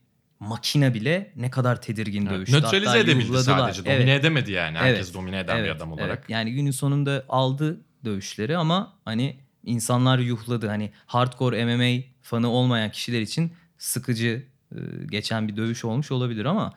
[0.48, 2.56] makine bile ne kadar tedirgin Evet, dövüştü.
[2.56, 3.58] nötralize Hatta edebildi yuhladılar.
[3.58, 3.82] sadece.
[3.86, 4.78] Evet, Domine edemedi yani.
[4.78, 6.00] Herkes Evet, domine eden bir evet, adam evet.
[6.00, 6.30] olarak.
[6.30, 10.68] Yani günün sonunda aldı dövüşleri ama hani insanlar yuhladı.
[10.68, 14.78] Hani hardcore MMA fanı olmayan kişiler için sıkıcı e,
[15.10, 16.72] geçen bir dövüş olmuş olabilir ama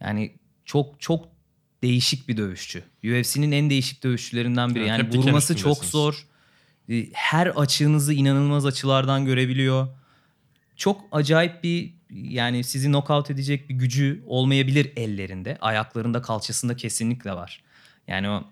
[0.00, 0.32] yani
[0.64, 1.28] çok çok
[1.82, 2.82] değişik bir dövüşçü.
[3.04, 4.78] UFC'nin en değişik dövüşçülerinden biri.
[4.78, 6.26] Evet, yani diken vurması çok zor.
[6.88, 9.88] E, Her açığınızı inanılmaz açılardan görebiliyor.
[10.76, 15.58] Çok acayip bir yani sizi knockout edecek bir gücü olmayabilir ellerinde.
[15.60, 17.62] Ayaklarında, kalçasında kesinlikle var.
[18.08, 18.44] Yani o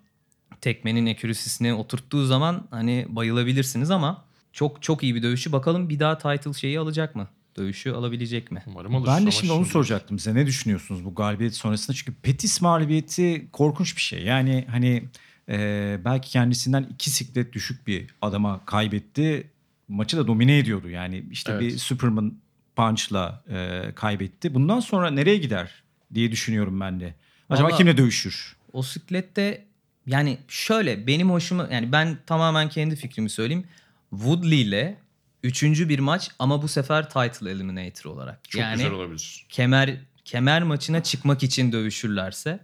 [0.60, 5.52] tekmenin ekürüsisine oturttuğu zaman hani bayılabilirsiniz ama çok çok iyi bir dövüşü.
[5.52, 7.28] Bakalım bir daha title şeyi alacak mı?
[7.56, 8.62] Dövüşü alabilecek mi?
[8.66, 9.06] Umarım alır.
[9.06, 10.34] Ben de şimdi onu soracaktım size.
[10.34, 11.96] Ne düşünüyorsunuz bu galibiyet sonrasında?
[11.96, 14.22] Çünkü Petis mağlubiyeti korkunç bir şey.
[14.22, 15.04] Yani hani
[15.48, 19.50] e, belki kendisinden iki siklet düşük bir adama kaybetti.
[19.88, 20.88] Maçı da domine ediyordu.
[20.88, 21.62] Yani işte Evet.
[21.62, 22.34] bir Superman
[22.76, 24.54] punch'la e, kaybetti.
[24.54, 25.70] Bundan sonra nereye gider
[26.14, 27.14] diye düşünüyorum ben de.
[27.50, 28.56] Acaba Vallahi- kimle dövüşür?
[28.72, 29.64] O siklette
[30.06, 33.64] yani şöyle benim hoşuma yani ben tamamen kendi fikrimi söyleyeyim.
[34.10, 34.98] Woodley ile
[35.42, 38.50] üçüncü bir maç ama bu sefer title eliminator olarak.
[38.50, 39.46] Çok yani güzel olabilir.
[39.48, 42.60] kemer kemer maçına çıkmak için dövüşürlerse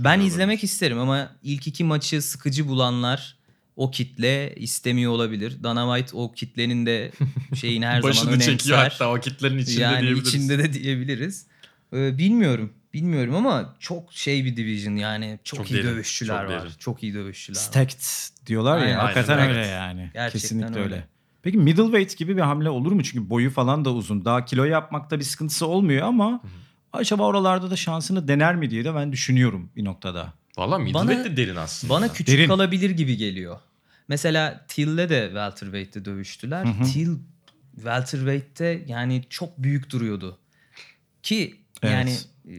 [0.00, 3.36] ben Güzel izlemek isterim ama ilk iki maçı sıkıcı bulanlar
[3.76, 5.62] o kitle istemiyor olabilir.
[5.62, 7.10] Dana White o kitlenin de
[7.54, 8.90] şeyini her zaman Başını çekiyor önemser.
[8.90, 10.28] hatta o kitlerin içinde yani diyebiliriz.
[10.28, 11.46] içinde de diyebiliriz.
[11.92, 12.72] Ee, bilmiyorum.
[12.94, 16.62] Bilmiyorum ama çok şey bir division yani çok, Çok iyi derin, dövüşçüler çok var.
[16.62, 16.72] derin.
[16.78, 17.62] Çok iyi dövüşçüler var.
[17.62, 18.00] Stacked
[18.46, 19.02] diyorlar Aynen, ya.
[19.02, 19.50] Hakikaten aynen.
[19.50, 20.10] öyle yani.
[20.14, 20.94] Gerçekten Kesinlikle öyle.
[20.94, 21.08] öyle.
[21.42, 23.02] Peki middleweight gibi bir hamle olur mu?
[23.02, 24.24] Çünkü boyu falan da uzun.
[24.24, 26.40] Daha kilo yapmakta bir sıkıntısı olmuyor ama
[26.92, 30.32] acaba oralarda da şansını dener mi diye de ben düşünüyorum bir noktada.
[30.56, 31.92] Valla middleweight de derin aslında.
[31.92, 32.48] Bana küçük Derin.
[32.48, 33.60] kalabilir gibi geliyor.
[34.08, 36.66] Mesela Till'le de welterweight'te dövüştüler.
[36.92, 37.16] Till
[37.74, 40.38] welterweight'te yani çok büyük duruyordu.
[41.22, 42.16] Ki yani
[42.48, 42.54] e,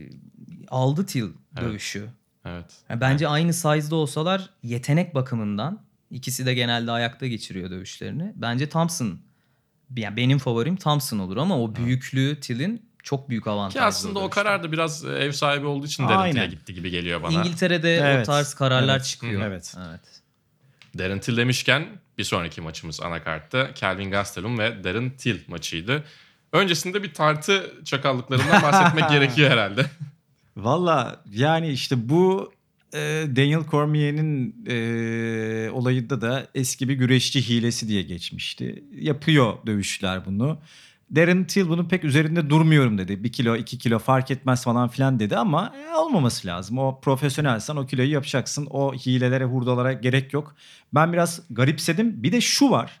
[0.68, 1.34] aldı Till Evet.
[1.60, 2.08] dövüşü.
[2.44, 2.66] Evet.
[2.88, 5.80] Yani bence aynı size'da olsalar yetenek bakımından
[6.10, 8.32] ikisi de genelde ayakta geçiriyor dövüşlerini.
[8.36, 9.18] Bence Thompson
[9.96, 13.78] yani benim favorim Thompson olur ama o büyüklüğü Till'in çok büyük avantajı.
[13.78, 16.50] Ki aslında o karar da biraz e, ev sahibi olduğu için Aynen.
[16.50, 17.32] gitti gibi geliyor bana.
[17.32, 19.42] İngiltere'de o Evet, tarz kararlar evet, çıkıyor.
[19.42, 19.74] evet.
[19.88, 20.00] evet.
[20.98, 21.86] Darren Till demişken
[22.18, 26.04] bir sonraki maçımız anakartta Kelvin Gastelum ve Darren Till maçıydı.
[26.52, 29.86] Öncesinde bir tartı çakallıklarından bahsetmek gerekiyor herhalde.
[30.56, 32.52] Valla yani işte bu
[32.94, 32.98] e,
[33.36, 38.84] Daniel Cormier'in e, olayında da eski bir güreşçi hilesi diye geçmişti.
[38.94, 40.58] Yapıyor dövüşçüler bunu.
[41.14, 43.24] Darren Till bunun pek üzerinde durmuyorum dedi.
[43.24, 46.78] Bir kilo iki kilo fark etmez falan filan dedi ama e, olmaması lazım.
[46.78, 48.66] O profesyonelsen o kiloyu yapacaksın.
[48.70, 50.54] O hilelere hurdalara gerek yok.
[50.94, 52.22] Ben biraz garipsedim.
[52.22, 53.00] Bir de şu var.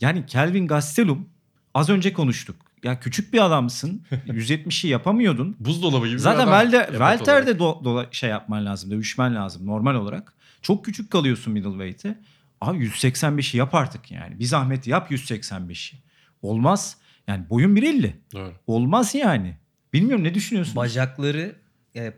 [0.00, 1.28] Yani Kelvin Gastelum
[1.74, 2.56] az önce konuştuk.
[2.84, 4.02] Ya küçük bir adamsın.
[4.26, 5.56] 170'i yapamıyordun.
[5.60, 6.64] Buzdolabı gibi Zaten bir adam.
[6.94, 10.32] Ebat Welter'de do, dola- şey yapman lazım, dövüşmen lazım normal olarak.
[10.62, 12.18] Çok küçük kalıyorsun middleweight'e.
[12.60, 14.38] Abi 185'i yap artık yani.
[14.38, 15.98] Bir zahmet yap 185'i.
[16.42, 16.96] Olmaz.
[17.28, 18.12] Yani boyun 1.50.
[18.32, 18.52] Doğru.
[18.66, 19.56] Olmaz yani.
[19.92, 20.76] Bilmiyorum ne düşünüyorsun?
[20.76, 21.56] Bacakları
[21.96, 22.12] e,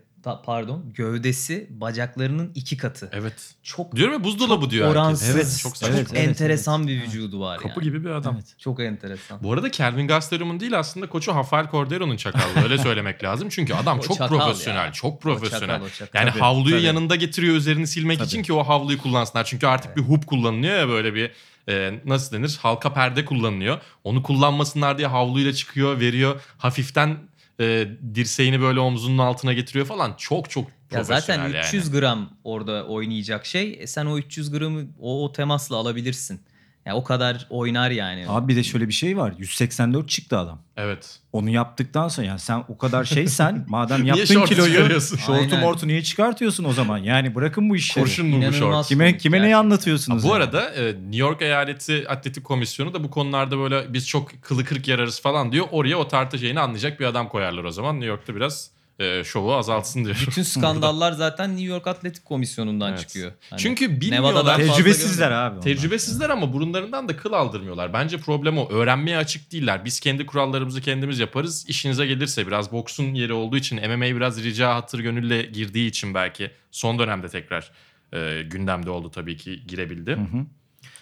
[0.45, 3.09] pardon gövdesi bacaklarının iki katı.
[3.13, 3.55] Evet.
[3.63, 5.01] Çok Diyorum ya buzdolabı çok diyor herkes.
[5.01, 5.35] oransız.
[5.35, 5.95] Evet, çok çok saçma.
[5.97, 7.83] evet, evet, enteresan bir vücudu var Kapı yani.
[7.83, 8.35] gibi bir adam.
[8.35, 8.55] Evet.
[8.59, 9.43] Çok enteresan.
[9.43, 13.49] Bu arada Kelvin Gastelum'un değil aslında koçu Rafael Cordero'nun çakallığı öyle söylemek lazım.
[13.49, 14.91] Çünkü adam O çok çakal profesyonel, ya.
[14.91, 15.67] çok O profesyonel.
[15.67, 16.19] çakal, o çakal.
[16.19, 16.85] Yani Tabii, havluyu tabii.
[16.85, 18.27] yanında getiriyor üzerini silmek Tabii.
[18.27, 19.43] için ki o havluyu kullansınlar.
[19.43, 21.31] Çünkü artık bir hoop kullanılıyor ya böyle bir
[21.69, 23.81] e, nasıl denir halka perde kullanılıyor.
[24.03, 26.41] Onu kullanmasınlar diye havluyla çıkıyor veriyor.
[26.57, 27.17] Hafiften
[27.59, 30.13] e, dirseğini böyle omzunun altına getiriyor falan.
[30.17, 31.57] Çok çok Ya zaten yani.
[31.57, 33.77] 300 gram orada oynayacak şey.
[33.79, 36.41] E sen o 300 gramı o, o temasla alabilirsin.
[36.89, 38.25] Ya o kadar oynar yani.
[38.27, 39.33] Abi bir de şöyle bir şey var.
[39.37, 40.59] 184 çıktı adam.
[40.77, 41.19] Evet.
[41.33, 45.59] Onu yaptıktan sonra yani sen o kadar şeysen madem Niye yaptın şortu kiloyu şortu Aynen.
[45.59, 46.97] mortu niye çıkartıyorsun o zaman?
[46.97, 48.05] Yani bırakın bu işleri.
[48.05, 48.87] Kurşun mu bu İnanılmaz şort?
[48.87, 49.59] Kime komik kime neyi gerçekten.
[49.59, 50.23] anlatıyorsunuz?
[50.23, 50.35] Bu yani?
[50.37, 54.87] arada e, New York Eyaleti Atletik Komisyonu da bu konularda böyle biz çok kılı kırk
[54.87, 55.65] yararız falan diyor.
[55.71, 57.95] Oraya o tartı şeyini anlayacak bir adam koyarlar o zaman.
[57.95, 60.23] New York'ta biraz e, şovu azaltsın diyor.
[60.27, 62.99] Bütün skandallar zaten New York Atletik Komisyonu'ndan Evet.
[62.99, 63.31] çıkıyor.
[63.49, 64.33] Hani Çünkü bilmiyorlar.
[64.33, 65.53] Fazla tecrübesizler abi.
[65.53, 65.61] onlar.
[65.63, 67.93] Tecrübesizler ama burunlarından da kıl aldırmıyorlar.
[67.93, 68.69] Bence problem o.
[68.71, 69.85] Öğrenmeye açık değiller.
[69.85, 71.65] Biz kendi kurallarımızı kendimiz yaparız.
[71.67, 76.51] İşinize gelirse biraz boksun yeri olduğu için MMA biraz rica hatır gönülle girdiği için belki
[76.71, 77.71] son dönemde tekrar
[78.13, 80.11] e, gündemde oldu tabii ki girebildi.
[80.11, 80.19] Hı hı.
[80.37, 80.45] Yani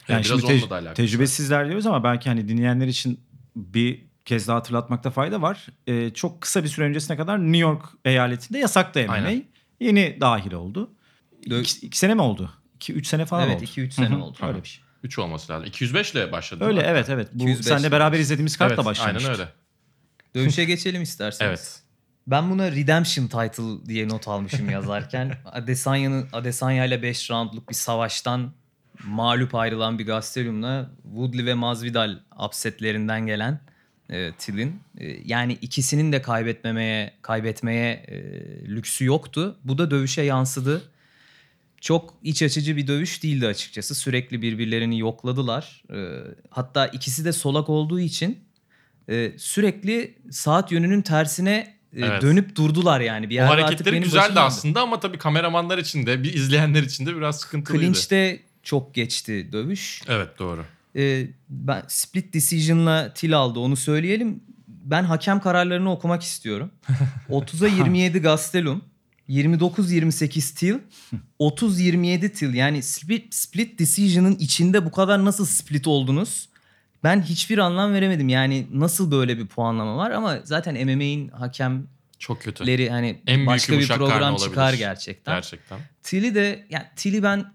[0.10, 0.94] Yani biraz şimdi onunla tec- da alakalı.
[0.94, 3.20] tecrübesizler diyoruz ama belki hani dinleyenler için
[3.56, 5.68] bir kez daha hatırlatmakta fayda var.
[5.88, 9.14] Ee, çok kısa bir süre öncesine kadar New York eyaletinde yasaktı MMA.
[9.14, 9.44] Aynen.
[9.80, 10.92] Yeni dahil oldu.
[11.46, 12.52] Dö- İki, iki sene mi oldu?
[12.80, 13.64] 2-3 sene falan Evet oldu.
[13.66, 14.38] 2-3 sene oldu.
[14.42, 14.84] Öyle bir şey.
[15.04, 15.68] 3 olması lazım.
[15.68, 16.64] 205 ile başladı.
[16.66, 16.86] Öyle mi?
[16.90, 17.30] evet evet.
[17.34, 19.30] Bu 205 seninle beraber izlediğimiz kartla Evet, başlamıştı.
[19.30, 19.50] aynen öyle.
[20.36, 21.50] Dövüşe geçelim isterseniz.
[21.50, 21.82] Evet.
[22.28, 25.38] Ben buna Redemption Title diye not almışım yazarken.
[25.46, 28.52] Adesanya'nın Adesanya ile 5 roundluk bir savaştan
[29.04, 33.60] mağlup ayrılan bir Gastelum'la Woodley ve Masvidal upsetlerinden gelen
[34.10, 38.18] e, Till'in e, yani ikisinin de kaybetmemeye kaybetmeye e,
[38.68, 39.58] lüksü yoktu.
[39.64, 40.82] Bu da dövüşe yansıdı.
[41.82, 43.96] Çok iç açıcı bir dövüş değildi açıkçası.
[43.96, 45.84] Sürekli birbirlerini yokladılar.
[45.94, 45.98] E,
[46.50, 48.40] hatta ikisi de solak olduğu için
[49.10, 52.22] e, sürekli saat yönünün tersine e, Evet.
[52.22, 53.30] dönüp durdular yani.
[53.30, 56.84] Bir O yerde artık hareketleri benim güzeldi aslında ama tabii kameramanlar için de bir izleyenler
[56.84, 57.84] için de biraz sıkıntılıydı.
[57.84, 60.02] Clinch'te çok geçti dövüş.
[60.08, 60.66] Evet doğru.
[60.98, 64.44] Ee, ben split decision'la Till aldı onu söyleyelim.
[64.68, 66.72] Ben hakem kararlarını okumak istiyorum.
[67.30, 68.82] 30'a 27 Gastelum,
[69.30, 70.76] 29-28 Till,
[71.40, 72.54] 30-27 Till.
[72.54, 76.50] Yani split, split decision'ın içinde bu kadar nasıl split oldunuz?
[77.04, 78.30] Ben hiçbir anlam veremedim.
[78.30, 81.84] Yani nasıl böyle bir puanlama var ama zaten MMA'in hakemleri
[82.20, 82.90] Çok kötü.
[82.90, 84.50] hani En başka bir program olabilir.
[84.50, 85.36] çıkar gerçekten.
[85.36, 85.80] Gerçekten.
[86.04, 87.46] Tilly de yani Tilly ben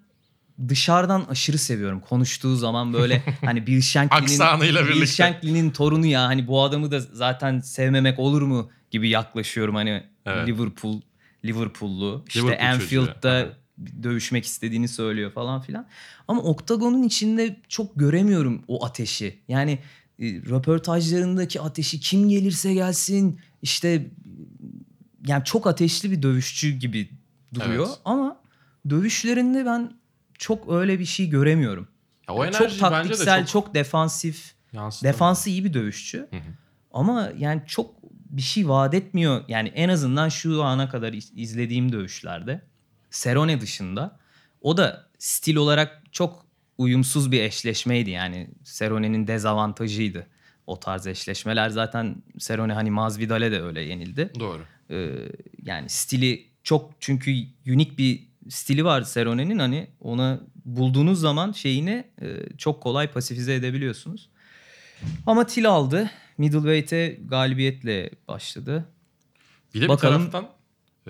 [0.69, 2.01] dışarıdan aşırı seviyorum.
[2.01, 5.07] Konuştuğu zaman böyle hani Bill Shankly'nin Bill.
[5.07, 10.49] Shankly'nin torunu ya hani bu adamı da zaten sevmemek olur mu gibi yaklaşıyorum hani Evet.
[10.49, 11.01] Liverpool
[11.45, 15.87] Liverpool'lu işte Liverpool Anfield'da çocuğu, dövüşmek istediğini söylüyor falan filan.
[16.29, 19.38] Ama oktagonun içinde çok göremiyorum o ateşi.
[19.49, 19.73] Yani
[20.19, 24.07] e, röportajlarındaki ateşi kim gelirse gelsin işte
[25.27, 27.11] yani çok ateşli bir dövüşçü gibi
[27.55, 27.99] duruyor Evet.
[28.05, 28.41] ama
[28.91, 29.93] dövüşlerinde ben
[30.42, 31.88] çok öyle bir şey göremiyorum.
[32.28, 34.55] Ya o Yani çok taktiksel, çok, çok, defansif.
[35.02, 36.18] Defansı iyi bir dövüşçü.
[36.18, 36.40] Hı hı.
[36.92, 37.94] Ama yani çok
[38.31, 39.44] bir şey vaat etmiyor.
[39.48, 42.62] Yani en azından şu ana kadar iz- izlediğim dövüşlerde
[43.11, 44.18] Serone dışında
[44.61, 46.46] o da stil olarak çok
[46.78, 48.11] uyumsuz bir eşleşmeydi.
[48.11, 50.26] Yani Serone'nin dezavantajıydı.
[50.66, 54.33] O tarz eşleşmeler zaten Serone hani Masvidal'e de öyle yenildi.
[54.40, 54.62] Doğru.
[54.90, 55.11] Ee,
[55.62, 57.35] yani stili çok çünkü
[57.66, 64.28] unik bir stili var Serone'nin hani ona bulduğunuz zaman şeyini e, çok kolay pasifize edebiliyorsunuz.
[65.26, 66.11] Ama Til aldı.
[66.38, 68.85] Middleweight'e galibiyetle başladı.
[69.74, 70.50] Bir de Bakalım- bir taraftan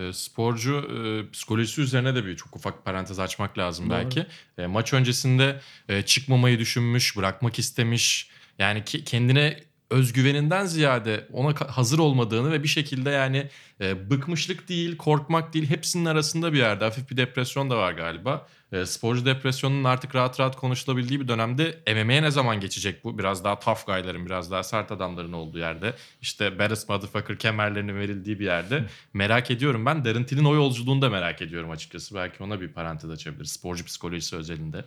[0.09, 3.97] e, sporcu e, psikolojisi üzerine de bir çok ufak parantez açmak lazım Doğru.
[3.97, 4.27] belki.
[4.59, 8.31] E, maç öncesinde e, çıkmamayı düşünmüş, bırakmak istemiş.
[8.59, 9.57] Yani ki, kendine
[9.93, 13.49] özgüveninden ziyade ona hazır olmadığını ve bir şekilde yani
[13.81, 18.47] e, bıkmışlık değil, korkmak değil hepsinin arasında bir yerde hafif bir depresyon da var galiba.
[18.73, 23.19] E, sporcu depresyonunun artık rahat rahat konuşulabildiği bir dönemde MMA'ye ne zaman geçecek bu?
[23.19, 25.95] Biraz daha tough guy'ların, biraz daha sert adamların olduğu yerde.
[26.23, 28.85] İşte Baddest Motherfucker kemerlerinin verildiği bir yerde.
[29.15, 30.05] merak ediyorum ben.
[30.05, 32.15] Darren Till'in o yolculuğunu da merak ediyorum açıkçası.
[32.15, 33.53] Belki ona bir parantez açabiliriz.
[33.53, 34.85] Sporcu psikolojisi özelinde.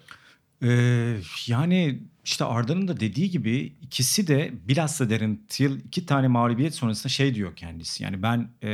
[0.63, 6.75] Ee, yani işte Arda'nın da dediği gibi ikisi de bilhassa Darren Till iki tane mağlubiyet
[6.75, 8.03] sonrasında şey diyor kendisi.
[8.03, 8.69] Yani ben e,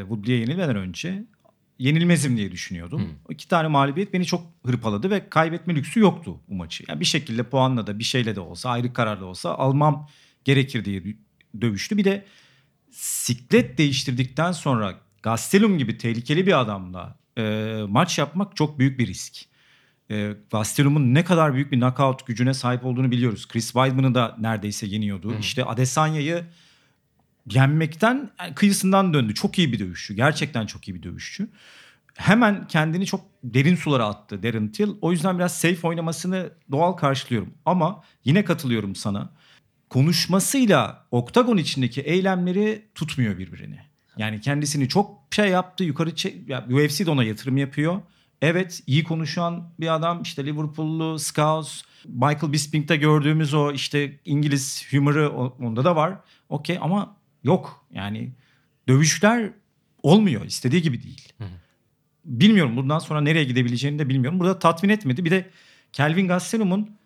[0.00, 1.24] Woodley'e yenilmeden önce
[1.78, 3.00] yenilmezim diye düşünüyordum.
[3.00, 3.32] Hmm.
[3.34, 6.84] İki tane mağlubiyet beni çok hırpaladı ve kaybetme lüksü yoktu bu maçı.
[6.88, 10.08] Yani bir şekilde puanla da bir şeyle de olsa ayrı kararla olsa almam
[10.44, 11.16] gerekir diye dö-
[11.60, 11.96] dövüştü.
[11.96, 12.24] Bir de
[12.90, 17.42] siklet değiştirdikten sonra Gastelum gibi tehlikeli bir adamla e,
[17.88, 19.55] maç yapmak çok büyük bir risk.
[20.10, 23.48] E, Gastelum'un ne kadar büyük bir knockout gücüne sahip olduğunu biliyoruz.
[23.48, 25.34] Chris Weidman'ı da neredeyse yeniyordu.
[25.40, 26.44] İşte Adesanya'yı
[27.50, 29.34] yenmekten yani kıyısından döndü.
[29.34, 30.14] Çok iyi bir dövüşçü.
[30.14, 31.48] Gerçekten çok iyi bir dövüşçü.
[32.14, 34.88] Hemen kendini çok derin sulara attı Darren Till.
[35.00, 37.54] O yüzden biraz safe oynamasını doğal karşılıyorum.
[37.64, 39.30] Ama yine katılıyorum sana.
[39.90, 43.78] Konuşmasıyla oktagon içindeki eylemleri tutmuyor birbirini.
[44.16, 45.84] Yani kendisini çok şey yaptı.
[45.84, 48.00] Yukarı çe- ya UFC de ona yatırım yapıyor.
[48.42, 55.30] Evet iyi konuşan bir adam işte Liverpool'lu Scouse, Michael Bisping'de gördüğümüz o işte İngiliz humor'ı
[55.30, 56.18] onda da var.
[56.48, 58.32] Okey ama yok yani
[58.88, 59.50] dövüşler
[60.02, 61.32] olmuyor istediği gibi değil.
[62.24, 64.40] Bilmiyorum bundan sonra nereye gidebileceğini de bilmiyorum.
[64.40, 65.24] Burada tatmin etmedi.
[65.24, 65.50] Bir de
[65.92, 66.96] Kelvin Gastelum'un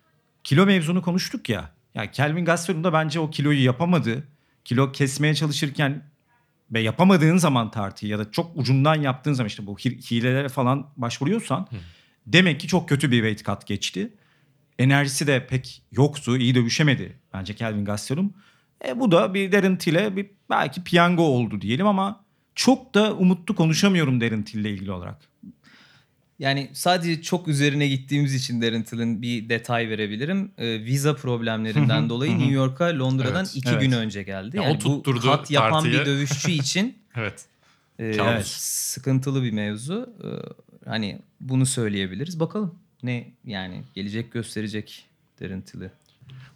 [0.43, 1.71] kilo mevzunu konuştuk ya.
[1.95, 4.27] Ya Kelvin Gastelum da bence o kiloyu yapamadı.
[4.65, 6.10] Kilo kesmeye çalışırken
[6.73, 10.87] ve yapamadığın zaman tartıyı ya da çok ucundan yaptığın zaman işte bu hi- hilelere falan
[10.97, 11.67] başvuruyorsan
[12.27, 14.13] demek ki çok kötü bir weight cut geçti.
[14.79, 16.37] Enerjisi de pek yoktu.
[16.37, 18.33] iyi dövüşemedi bence Kelvin Gastelum.
[18.87, 23.55] E, bu da bir Darren Till'e bir belki piyango oldu diyelim ama çok da umutlu
[23.55, 25.30] konuşamıyorum Darren Till'le ilgili olarak.
[26.41, 30.51] Yani sadece çok üzerine gittiğimiz için Darren Till'in bir detay verebilirim.
[30.57, 33.81] Ee, viza problemlerinden dolayı New York'a Londra'dan Evet, iki evet.
[33.81, 34.57] gün önce geldi.
[34.57, 35.93] Ya o Yani bu tutturdu kat yapan tartıyı.
[35.93, 37.45] bir dövüşçü için Evet.
[37.99, 38.31] e, Kabus.
[38.31, 40.13] evet, sıkıntılı bir mevzu.
[40.23, 40.27] Ee,
[40.89, 42.39] hani bunu söyleyebiliriz.
[42.39, 45.05] Bakalım ne yani gelecek gösterecek
[45.41, 45.91] Darren Till'i.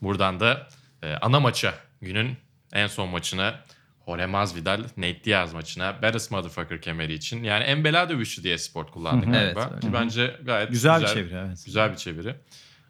[0.01, 0.67] Buradan da
[1.03, 2.37] e, ana maça günün
[2.73, 3.59] en son maçına
[4.07, 7.43] Jorge Masvidal, Nate Diaz maçına Baddest Motherfucker kemeri için.
[7.43, 9.69] Yani en bela dövüşçü diye sport kullandı galiba.
[9.71, 9.81] Evet.
[9.81, 11.63] Ki bence gayet Güzel bir çeviri, evet.
[11.65, 12.35] Güzel bir çeviri.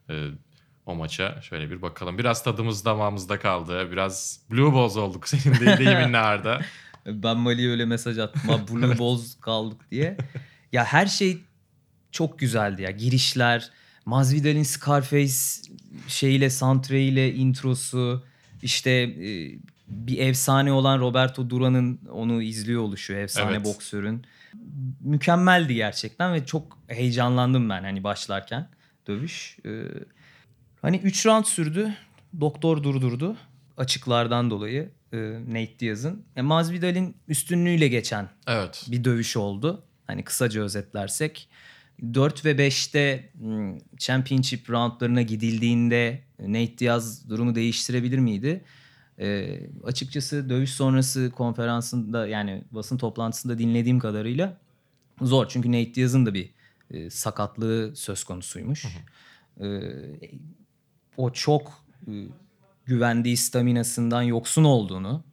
[0.09, 0.13] E,
[0.86, 2.18] o maça şöyle bir bakalım.
[2.18, 3.91] Biraz tadımız damağımızda kaldı.
[3.91, 6.61] Biraz blue balls olduk senin de deyiminle Arda.
[7.05, 8.66] Ben Mali'ye öyle mesaj attım.
[8.72, 10.18] Blue Balls kaldık diye.
[10.72, 11.38] Ya her şey
[12.11, 12.91] çok güzeldi ya.
[12.91, 13.70] Girişler,
[14.05, 15.34] Masvidal'in Scarface
[16.07, 18.26] şeyiyle, soundtrack'iyle, introsu,
[18.61, 23.65] işte e, bir efsane olan Roberto Duran'ın onu izliyor oluşu, efsane Evet.
[23.65, 24.25] boksörün.
[24.99, 28.69] Mükemmeldi gerçekten ve çok heyecanlandım ben hani başlarken
[29.07, 29.57] dövüş.
[29.65, 29.83] Ee,
[30.81, 31.93] hani 3 round sürdü.
[32.39, 33.38] Doktor durdurdu
[33.77, 35.17] açıklardan dolayı e,
[35.47, 36.25] Nate Diaz'ın.
[36.36, 38.86] E, Masvidal'in üstünlüğüyle geçen Evet.
[38.91, 39.83] bir dövüş oldu.
[40.07, 41.49] Hani kısaca özetlersek.
[42.13, 48.63] 4 ve 5'te hmm, championship roundlarına gidildiğinde Nate Diaz durumu değiştirebilir miydi?
[49.20, 54.57] E, açıkçası dövüş sonrası konferansında yani basın toplantısında dinlediğim kadarıyla
[55.22, 55.47] zor.
[55.49, 56.49] Çünkü Nate Diaz'ın da bir
[56.91, 58.86] e, sakatlığı söz konusuymuş.
[59.61, 59.68] E,
[61.18, 62.13] o çok e,
[62.86, 65.24] güvendiği staminasından yoksun olduğunu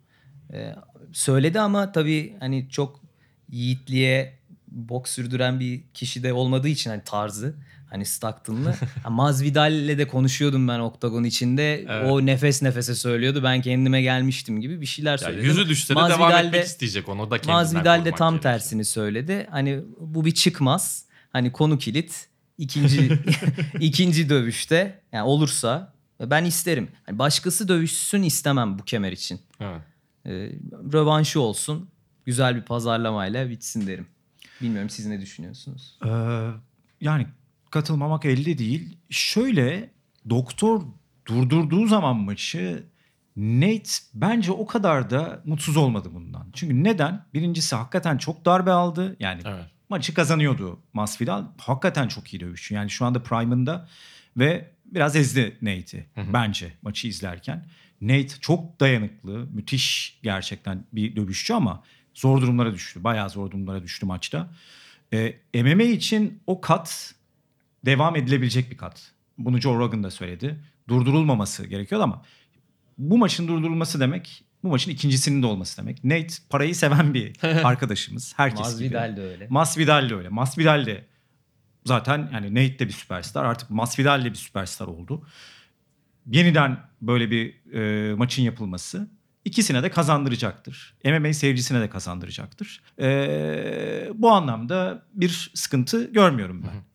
[0.53, 0.74] e,
[1.12, 3.01] söyledi ama tabii hani çok
[3.49, 7.55] yiğitliğe boks sürdüren bir kişi de olmadığı için hani tarzı
[7.93, 8.74] hani Stockton'lı.
[9.09, 11.74] Masvidal'le de konuşuyordum ben oktagon içinde.
[11.88, 12.11] Evet.
[12.11, 13.40] O nefes nefese söylüyordu.
[13.43, 15.47] Ben kendime gelmiştim gibi bir şeyler Ya söyledi.
[15.47, 17.09] yüzü düşse de devam Masvidal etmek de- isteyecek.
[17.09, 18.53] Onu da kendinden Masvidal de tam gerekiyor.
[18.55, 19.47] tersini söyledi.
[19.51, 21.05] Hani bu bir çıkmaz.
[21.32, 22.28] Hani konu kilit.
[22.59, 23.18] İkinci
[23.80, 26.88] ikinci dövüşte yani olursa ben isterim.
[27.07, 29.40] Hani başkası dövüşsün istemem bu kemer için.
[29.61, 29.80] Evet.
[30.26, 30.30] Ee,
[30.93, 31.88] rövanşı olsun.
[32.24, 34.07] Güzel bir pazarlamayla bitsin derim.
[34.61, 35.99] Bilmiyorum siz ne düşünüyorsunuz?
[36.07, 36.09] Ee,
[37.01, 37.26] yani
[37.73, 38.99] katılmamak elde değil.
[39.11, 39.91] Şöyle
[40.31, 40.83] doktor
[41.27, 42.85] durdurduğu zaman maçı
[43.37, 46.47] Nate bence o kadar da mutsuz olmadı bundan.
[46.53, 47.25] Çünkü neden?
[47.35, 49.16] Birincisi hakikaten çok darbe aldı.
[49.20, 49.64] Yani Evet.
[49.89, 51.45] maçı kazanıyordu Masvidal.
[51.59, 52.75] Hakikaten çok iyi dövüşçü.
[52.75, 53.89] Yani şu anda prime'ında
[54.37, 57.66] ve biraz ezdi Nate'i bence maçı izlerken.
[58.01, 61.83] Nate çok dayanıklı, müthiş gerçekten bir dövüşçü ama
[62.14, 63.05] zor durumlara düştü.
[63.05, 64.51] Bayağı zor durumlara düştü maçta.
[65.12, 67.14] Ee, MMA için o kat
[67.87, 69.12] devam edilebilecek bir kat.
[69.39, 70.64] Bunu Joe Rogan da söyledi.
[70.89, 72.22] Durdurulmaması gerekiyor ama
[72.99, 76.05] bu maçın durdurulması demek bu maçın ikincisinin de olması demek.
[76.05, 77.33] Nate parayı seven bir
[77.64, 78.33] arkadaşımız.
[78.37, 78.95] Herkes gibi.
[78.95, 79.47] Masvidal de öyle.
[79.51, 80.28] Masvidal de öyle.
[80.28, 81.05] Masvidal de
[81.87, 83.45] zaten yani Nate de bir süperstar.
[83.45, 85.26] Artık Masvidal de bir süperstar oldu.
[86.26, 89.09] Yeniden böyle bir e, maçın yapılması
[89.45, 90.95] ikisine de kazandıracaktır.
[91.05, 92.83] MMA seyircisine de kazandıracaktır.
[93.01, 96.91] E, bu anlamda bir sıkıntı görmüyorum ben.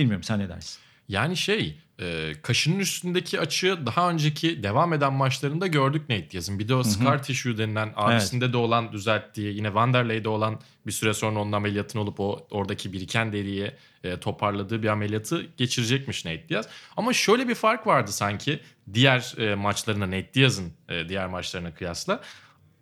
[0.00, 0.80] Bilmiyorum sen ne dersin?
[1.08, 6.58] Yani şey e, kaşının üstündeki açığı daha önceki devam eden maçlarında gördük Nate Diaz'ın.
[6.58, 11.14] Bir de o scar tissue denilen abisinde de olan düzelttiği yine Wanderley'de olan bir süre
[11.14, 13.72] sonra onun ameliyatını olup o oradaki biriken deriyi
[14.04, 16.68] e, toparladığı bir ameliyatı geçirecekmiş Nate Diaz.
[16.96, 18.60] Ama şöyle bir fark vardı sanki
[18.94, 22.20] diğer e, maçlarına Nate Diaz'ın e, diğer maçlarına kıyasla.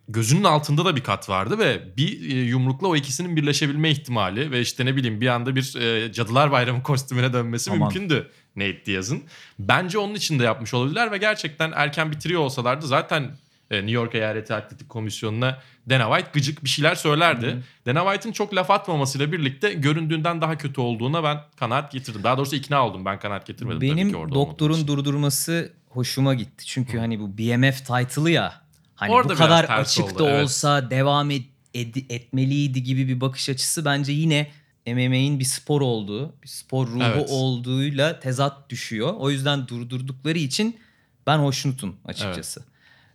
[0.09, 4.61] Gözünün altında da bir kat vardı ve bir e, yumrukla o ikisinin birleşebilme ihtimali ve
[4.61, 7.79] işte ne bileyim bir anda bir e, Cadılar Bayramı kostümüne dönmesi Aman.
[7.79, 9.23] mümkündü Nate Diaz'ın.
[9.59, 13.31] Bence onun için de yapmış olabilirler ve gerçekten erken bitiriyor olsalardı zaten
[13.71, 17.63] e, New York Eyaleti Atletik Komisyonu'na Dana White gıcık bir şeyler söylerdi.
[17.85, 22.23] Dana White'ın çok laf atmamasıyla birlikte göründüğünden daha kötü olduğuna ben kanaat getirdim.
[22.23, 23.05] Daha doğrusu ikna oldum.
[23.05, 26.65] Ben kanaat getirmedim tabii Benim ki orada doktorun durdurması hoşuma gitti.
[26.65, 28.68] Çünkü hani bu BMF title'ı ya.
[28.99, 30.43] Hani Orada bu kadar açıkta oldu, evet.
[30.43, 34.47] olsa devam et- ed- etmeliydi gibi bir bakış açısı bence yine
[34.87, 37.29] MMA'in bir spor olduğu, bir spor ruhu Evet.
[37.29, 39.13] olduğuyla tezat düşüyor.
[39.17, 40.79] O yüzden durdurdukları için
[41.27, 42.63] ben hoşnutum açıkçası.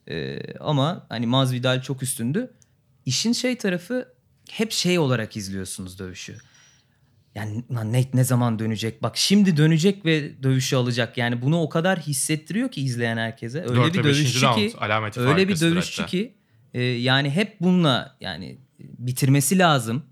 [0.08, 2.50] Ee, ama hani Masvidal çok üstündü.
[3.06, 4.08] İşin şey tarafı
[4.50, 6.36] hep şey olarak izliyorsunuz dövüşü.
[7.34, 9.02] Yani lan Nate ne zaman dönecek?
[9.02, 11.18] Bak şimdi dönecek ve dövüşü alacak.
[11.18, 13.62] Yani bunu o kadar hissettiriyor ki izleyen herkese.
[13.62, 16.10] Öyle Dört bir dövüşçü round, ki alameti öyle bir dövüşçü hatta.
[16.10, 16.34] ki
[16.74, 20.02] e, yani hep bununla yani bitirmesi lazım.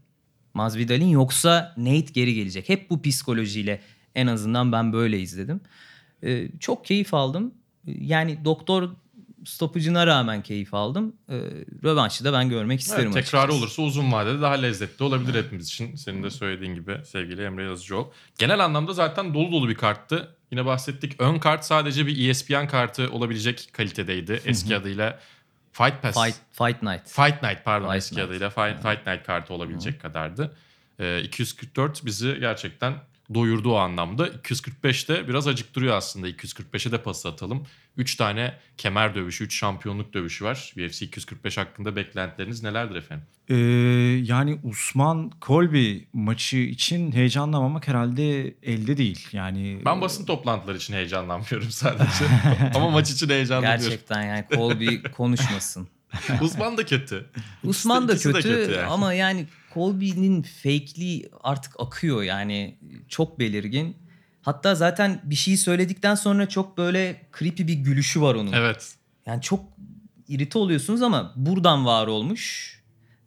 [0.54, 2.68] Masvidal'in yoksa Nate geri gelecek.
[2.68, 3.80] Hep bu psikolojiyle
[4.14, 5.60] en azından ben böyle izledim.
[6.24, 7.54] E, çok keyif aldım.
[7.86, 8.90] Yani doktor
[9.44, 11.16] stoppajına rağmen keyif aldım.
[11.28, 11.34] E,
[11.84, 13.62] rövanşı da ben görmek isterim Evet, tekrarı açıkçası.
[13.64, 15.96] olursa uzun vadede daha lezzetli olabilir hepimiz için.
[15.96, 18.12] Senin de söylediğin gibi sevgili Emre Yazıcıoğlu.
[18.38, 20.36] Genel anlamda zaten dolu dolu bir karttı.
[20.50, 21.20] Yine bahsettik.
[21.20, 24.40] Ön kart sadece bir E ESPN kartı olabilecek kalitedeydi.
[24.44, 25.18] Eski adıyla
[25.72, 26.24] Fight Pass.
[26.24, 27.08] Fight, Fight Night.
[27.08, 28.28] Fight Night pardon Fight eski Night.
[28.28, 30.56] adıyla Fight, Fight Night kartı olabilecek kadardı.
[30.98, 32.94] Ee, 244 bizi gerçekten
[33.34, 34.28] doyurdu o anlamda.
[34.28, 36.28] 245'te biraz acıktırıyor aslında.
[36.28, 37.66] 245'e de pas atalım.
[37.96, 40.72] 3 tane kemer dövüşü, 3 şampiyonluk dövüşü var.
[40.76, 43.26] UFC 245 hakkında beklentileriniz nelerdir efendim?
[43.48, 43.54] Ee,
[44.24, 49.28] yani Usman Kolby maçı için heyecanlamamak herhalde elde değil.
[49.32, 52.24] Yani Ben basın toplantıları için heyecanlanmıyorum sadece.
[52.74, 53.82] Ama maç için heyecanlanıyorum.
[53.82, 55.88] Gerçekten yani Colby konuşmasın.
[56.40, 57.26] Uzman da kötü.
[57.64, 58.86] Usman da de kötü, yani.
[58.86, 63.96] ama yani Colby'nin fake'liği artık akıyor yani çok belirgin.
[64.42, 68.52] Hatta zaten bir şey söyledikten sonra çok böyle creepy bir gülüşü var onun.
[68.52, 68.94] Evet.
[69.26, 69.64] Yani çok
[70.28, 72.72] irite oluyorsunuz ama buradan var olmuş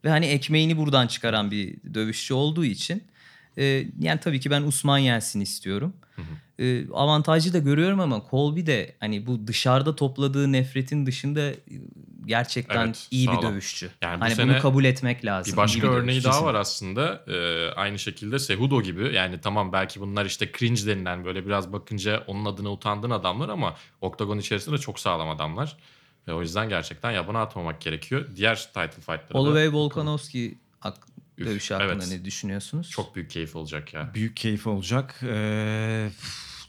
[0.04, 3.04] ve hani ekmeğini buradan çıkaran bir dövüşçü olduğu için
[3.58, 3.64] e,
[4.00, 5.94] yani tabii ki ben Usman yensin istiyorum.
[6.60, 11.52] E, avantajı da görüyorum ama Colby de hani bu dışarıda topladığı nefretin dışında
[12.26, 13.51] gerçekten Evet, iyi bir sağlam.
[13.53, 13.89] dövüşçü.
[14.01, 15.53] Yani bu hani sene bunu kabul etmek lazım.
[15.53, 16.30] Bir başka İyi örneği dövüşçü.
[16.30, 17.23] daha var aslında.
[17.28, 19.13] Ee, aynı şekilde Sehudo gibi.
[19.15, 23.76] Yani tamam belki bunlar işte cringe denilen böyle biraz bakınca onun adına utandığın adamlar ama
[24.01, 25.78] oktagon içerisinde çok sağlam adamlar.
[26.28, 28.26] Ve o yüzden gerçekten yabana atmamak gerekiyor.
[28.36, 30.57] Diğer title fight'lara Holloway Volkanovski
[31.39, 32.07] dövüşü hakkında evet.
[32.11, 32.89] ne düşünüyorsunuz?
[32.89, 34.11] çok büyük keyif olacak ya.
[34.13, 35.19] büyük keyif olacak.
[35.23, 36.09] Ee,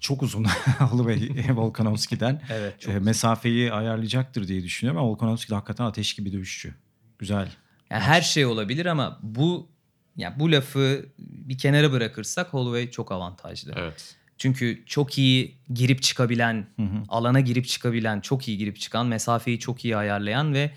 [0.01, 0.45] çok uzun
[0.79, 2.43] Holloway Volkanovski'den.
[2.51, 6.75] Evet, çok Ee, mesafeyi ayarlayacaktır diye düşünüyorum ama Volkanovski de hakikaten ateş gibi dövüşçü.
[7.19, 7.49] Güzel.
[7.91, 9.69] Yani her şey olabilir ama bu
[10.17, 13.73] ya bu lafı bir kenara bırakırsak Holloway çok avantajlı.
[13.77, 14.17] Evet.
[14.39, 16.67] Çünkü çok iyi girip çıkabilen,
[17.09, 20.71] alana girip çıkabilen, çok iyi girip çıkan, mesafeyi çok iyi ayarlayan ve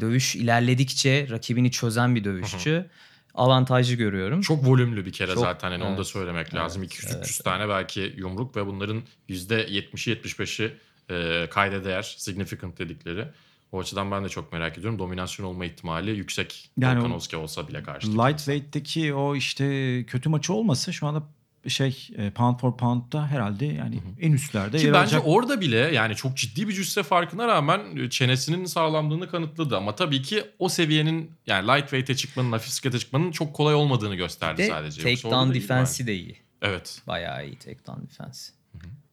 [0.00, 2.90] dövüş ilerledikçe rakibini çözen bir dövüşçü.
[3.34, 4.40] Avantajlı görüyorum.
[4.40, 6.06] Çok volümlü bir kere Çok, zaten hani onu da evet.
[6.06, 6.82] söylemek lazım.
[6.82, 10.76] Evet, 200-300 tane belki yumruk ve bunların %70'i 75'i
[11.10, 13.28] e, kayda değer significant dedikleri.
[13.72, 14.98] O açıdan ben de çok merak ediyorum.
[14.98, 16.70] Dominasyon olma ihtimali yüksek.
[16.78, 18.12] Yani Volkanovski olsa bile karşı.
[18.12, 21.22] Lightweight'teki o işte kötü maçı olmasa şu anda
[21.68, 25.22] şey e, pound for pound'da herhalde yani en üstlerde Ki yer bence alacak.
[25.24, 29.76] orada bile yani çok ciddi bir cüsse farkına rağmen e, çenesinin sağlamlığını kanıtladı.
[29.76, 34.62] Ama tabii ki o seviyenin yani lightweight'e çıkmanın, hafif sikate çıkmanın çok kolay olmadığını gösterdi
[34.62, 35.04] de sadece.
[35.04, 36.36] Da iyi defense'i de iyi.
[36.62, 37.02] Evet.
[37.06, 38.52] Bayağı iyi takedown defense.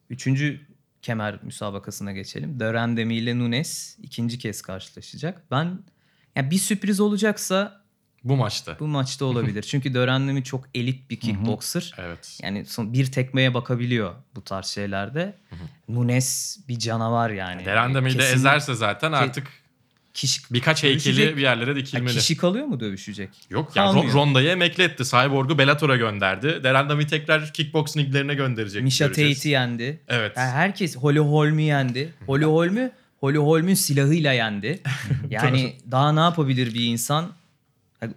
[0.10, 0.62] Üçüncü
[1.02, 2.60] kemer müsabakasına geçelim.
[2.60, 5.52] Dörendemi ile Nunes ikinci kez karşılaşacak.
[5.52, 5.80] Ben
[6.36, 7.81] yani bir sürpriz olacaksa
[8.24, 8.80] Bu maçta.
[8.80, 9.64] bu maçta olabilir.
[9.64, 11.94] Çünkü Dörendemi çok elit bir kickboxer.
[11.98, 12.40] Evet.
[12.44, 15.36] Yani son bir tekmeye bakabiliyor bu tarz şeylerde.
[15.90, 17.66] Nunes bir canavar yani.
[17.66, 19.48] Derendemeyi de ezerse zaten artık
[20.14, 21.38] kişi, birkaç heykeli Dövüşecek.
[21.38, 22.18] bir yerlere Ya dikilmeli.
[22.18, 23.30] kişi kalıyor mu dövüşecek?
[23.50, 24.14] Yok yani Kalmıyor.
[24.14, 25.04] Ro- Ronda'yı emekli etti.
[25.06, 26.64] Cyborg'u Bellator'a gönderdi.
[26.64, 28.84] Derendami'yi tekrar kickbox liglerine gönderecek.
[28.84, 29.08] Misha.
[29.08, 30.02] Tate'i yendi.
[30.08, 30.38] Evet.
[30.38, 32.14] Yani herkes Holly Holm'u yendi.
[32.26, 34.80] Holly Holm'u Holly Holm'un silahıyla yendi.
[35.30, 37.32] Yani daha ne yapabilir bir insan?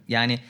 [0.08, 0.40] Yani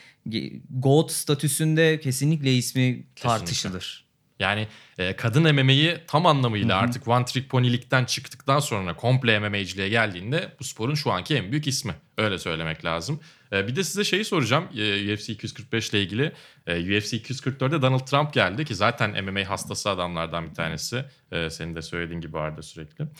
[0.70, 4.04] GOAT statüsünde kesinlikle ismi tartışılır.
[4.38, 4.68] Yani
[4.98, 10.64] e, kadın MMA'yi tam anlamıyla artık One Trick Pony'likten çıktıktan sonra komple MMA'ciliğe geldiğinde bu
[10.64, 11.94] sporun şu anki en büyük ismi.
[12.18, 13.20] Öyle söylemek lazım.
[13.54, 16.32] Ee, bir de size şeyi soracağım e, UFC 245 ile ilgili.
[16.66, 21.04] E, UFC 244'te Donald Trump geldi ki zaten MMA hastası adamlardan bir tanesi.
[21.32, 23.04] E, senin de söylediğin gibi Arda sürekli.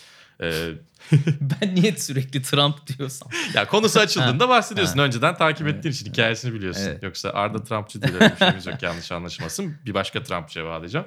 [1.41, 3.29] Ben niye sürekli Trump diyorsam.
[3.55, 4.99] ya konusu açıldığında bahsediyorsun.
[4.99, 6.83] Önceden takip ettiğin için hikayesini biliyorsun.
[6.87, 7.03] Evet.
[7.03, 9.77] Yoksa Arda Trumpçı değil öyle bir şeyimiz yok yanlış anlaşılmasın.
[9.87, 11.07] Bir başka Trumpçıya bağlayacağım.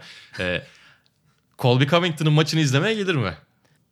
[1.60, 3.34] Colby Covington'ın maçını izlemeye gelir mi?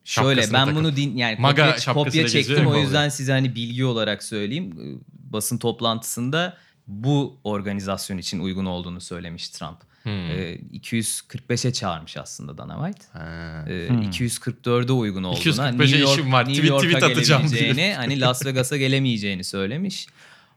[0.06, 0.76] Şöyle ben takıp.
[0.76, 4.74] bunu din yani Maga kopya, kopya çektim o yüzden size hani bilgi olarak söyleyeyim.
[4.82, 9.78] Ee, Basın toplantısında bu organizasyon için uygun olduğunu söylemiş Trump.
[10.03, 10.12] Hmm.
[10.32, 13.20] Ee, 245'e çağırmış aslında Dana White.
[13.20, 13.66] Ha.
[13.70, 15.39] Ee, 244'e uygun olduğuna.
[15.39, 17.60] 245'e işim var, New tweet- York'a tweet atacağım diye.
[17.62, 20.08] gelemeyeceğini, hani Las Vegas'a gelemeyeceğini söylemiş.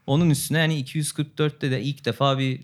[0.07, 2.61] Onun üstüne hani 244'te de ilk defa bir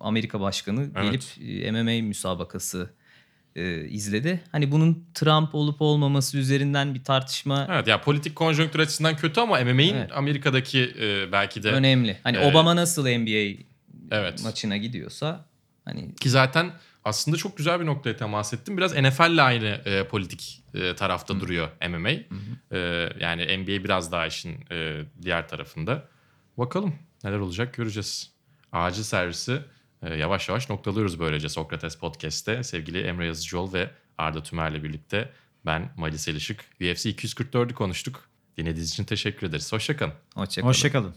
[0.00, 1.04] Amerika başkanı Evet.
[1.38, 2.90] gelip e, MMA müsabakası
[3.56, 4.40] e, izledi.
[4.52, 9.60] Hani bunun Trump olup olmaması üzerinden bir tartışma Evet ya politik konjonktür açısından kötü ama
[9.60, 10.10] MMA'in Evet.
[10.14, 12.18] Amerika'daki e, belki de önemli.
[12.22, 12.50] Hani Evet.
[12.50, 13.62] Obama nasıl NBA
[14.10, 15.44] evet maçına gidiyorsa
[15.84, 16.72] hani ki zaten
[17.04, 18.76] aslında çok güzel bir noktaya temas ettim.
[18.76, 22.10] Biraz NFL'le aynı e, politik e, tarafta duruyor MMA.
[22.10, 22.78] E,
[23.20, 26.08] yani NBA biraz daha işin e, diğer tarafında.
[26.58, 26.94] Bakalım
[27.24, 28.30] neler olacak göreceğiz.
[28.72, 29.58] Acil servisi e,
[30.02, 32.62] yavaş yavaş noktalıyoruz böylece Sokrates Podcast'te.
[32.62, 35.32] Sevgili Emre Yazıcıoğlu ve Arda Tümer'le birlikte
[35.66, 38.28] ben Malis Elişik UFC 244'ü konuştuk.
[38.56, 39.72] Dinlediğiniz için teşekkür ederiz.
[39.72, 40.14] Hoşçakalın.
[40.34, 40.68] hoşçakalın.
[40.68, 41.14] Hoşçakalın.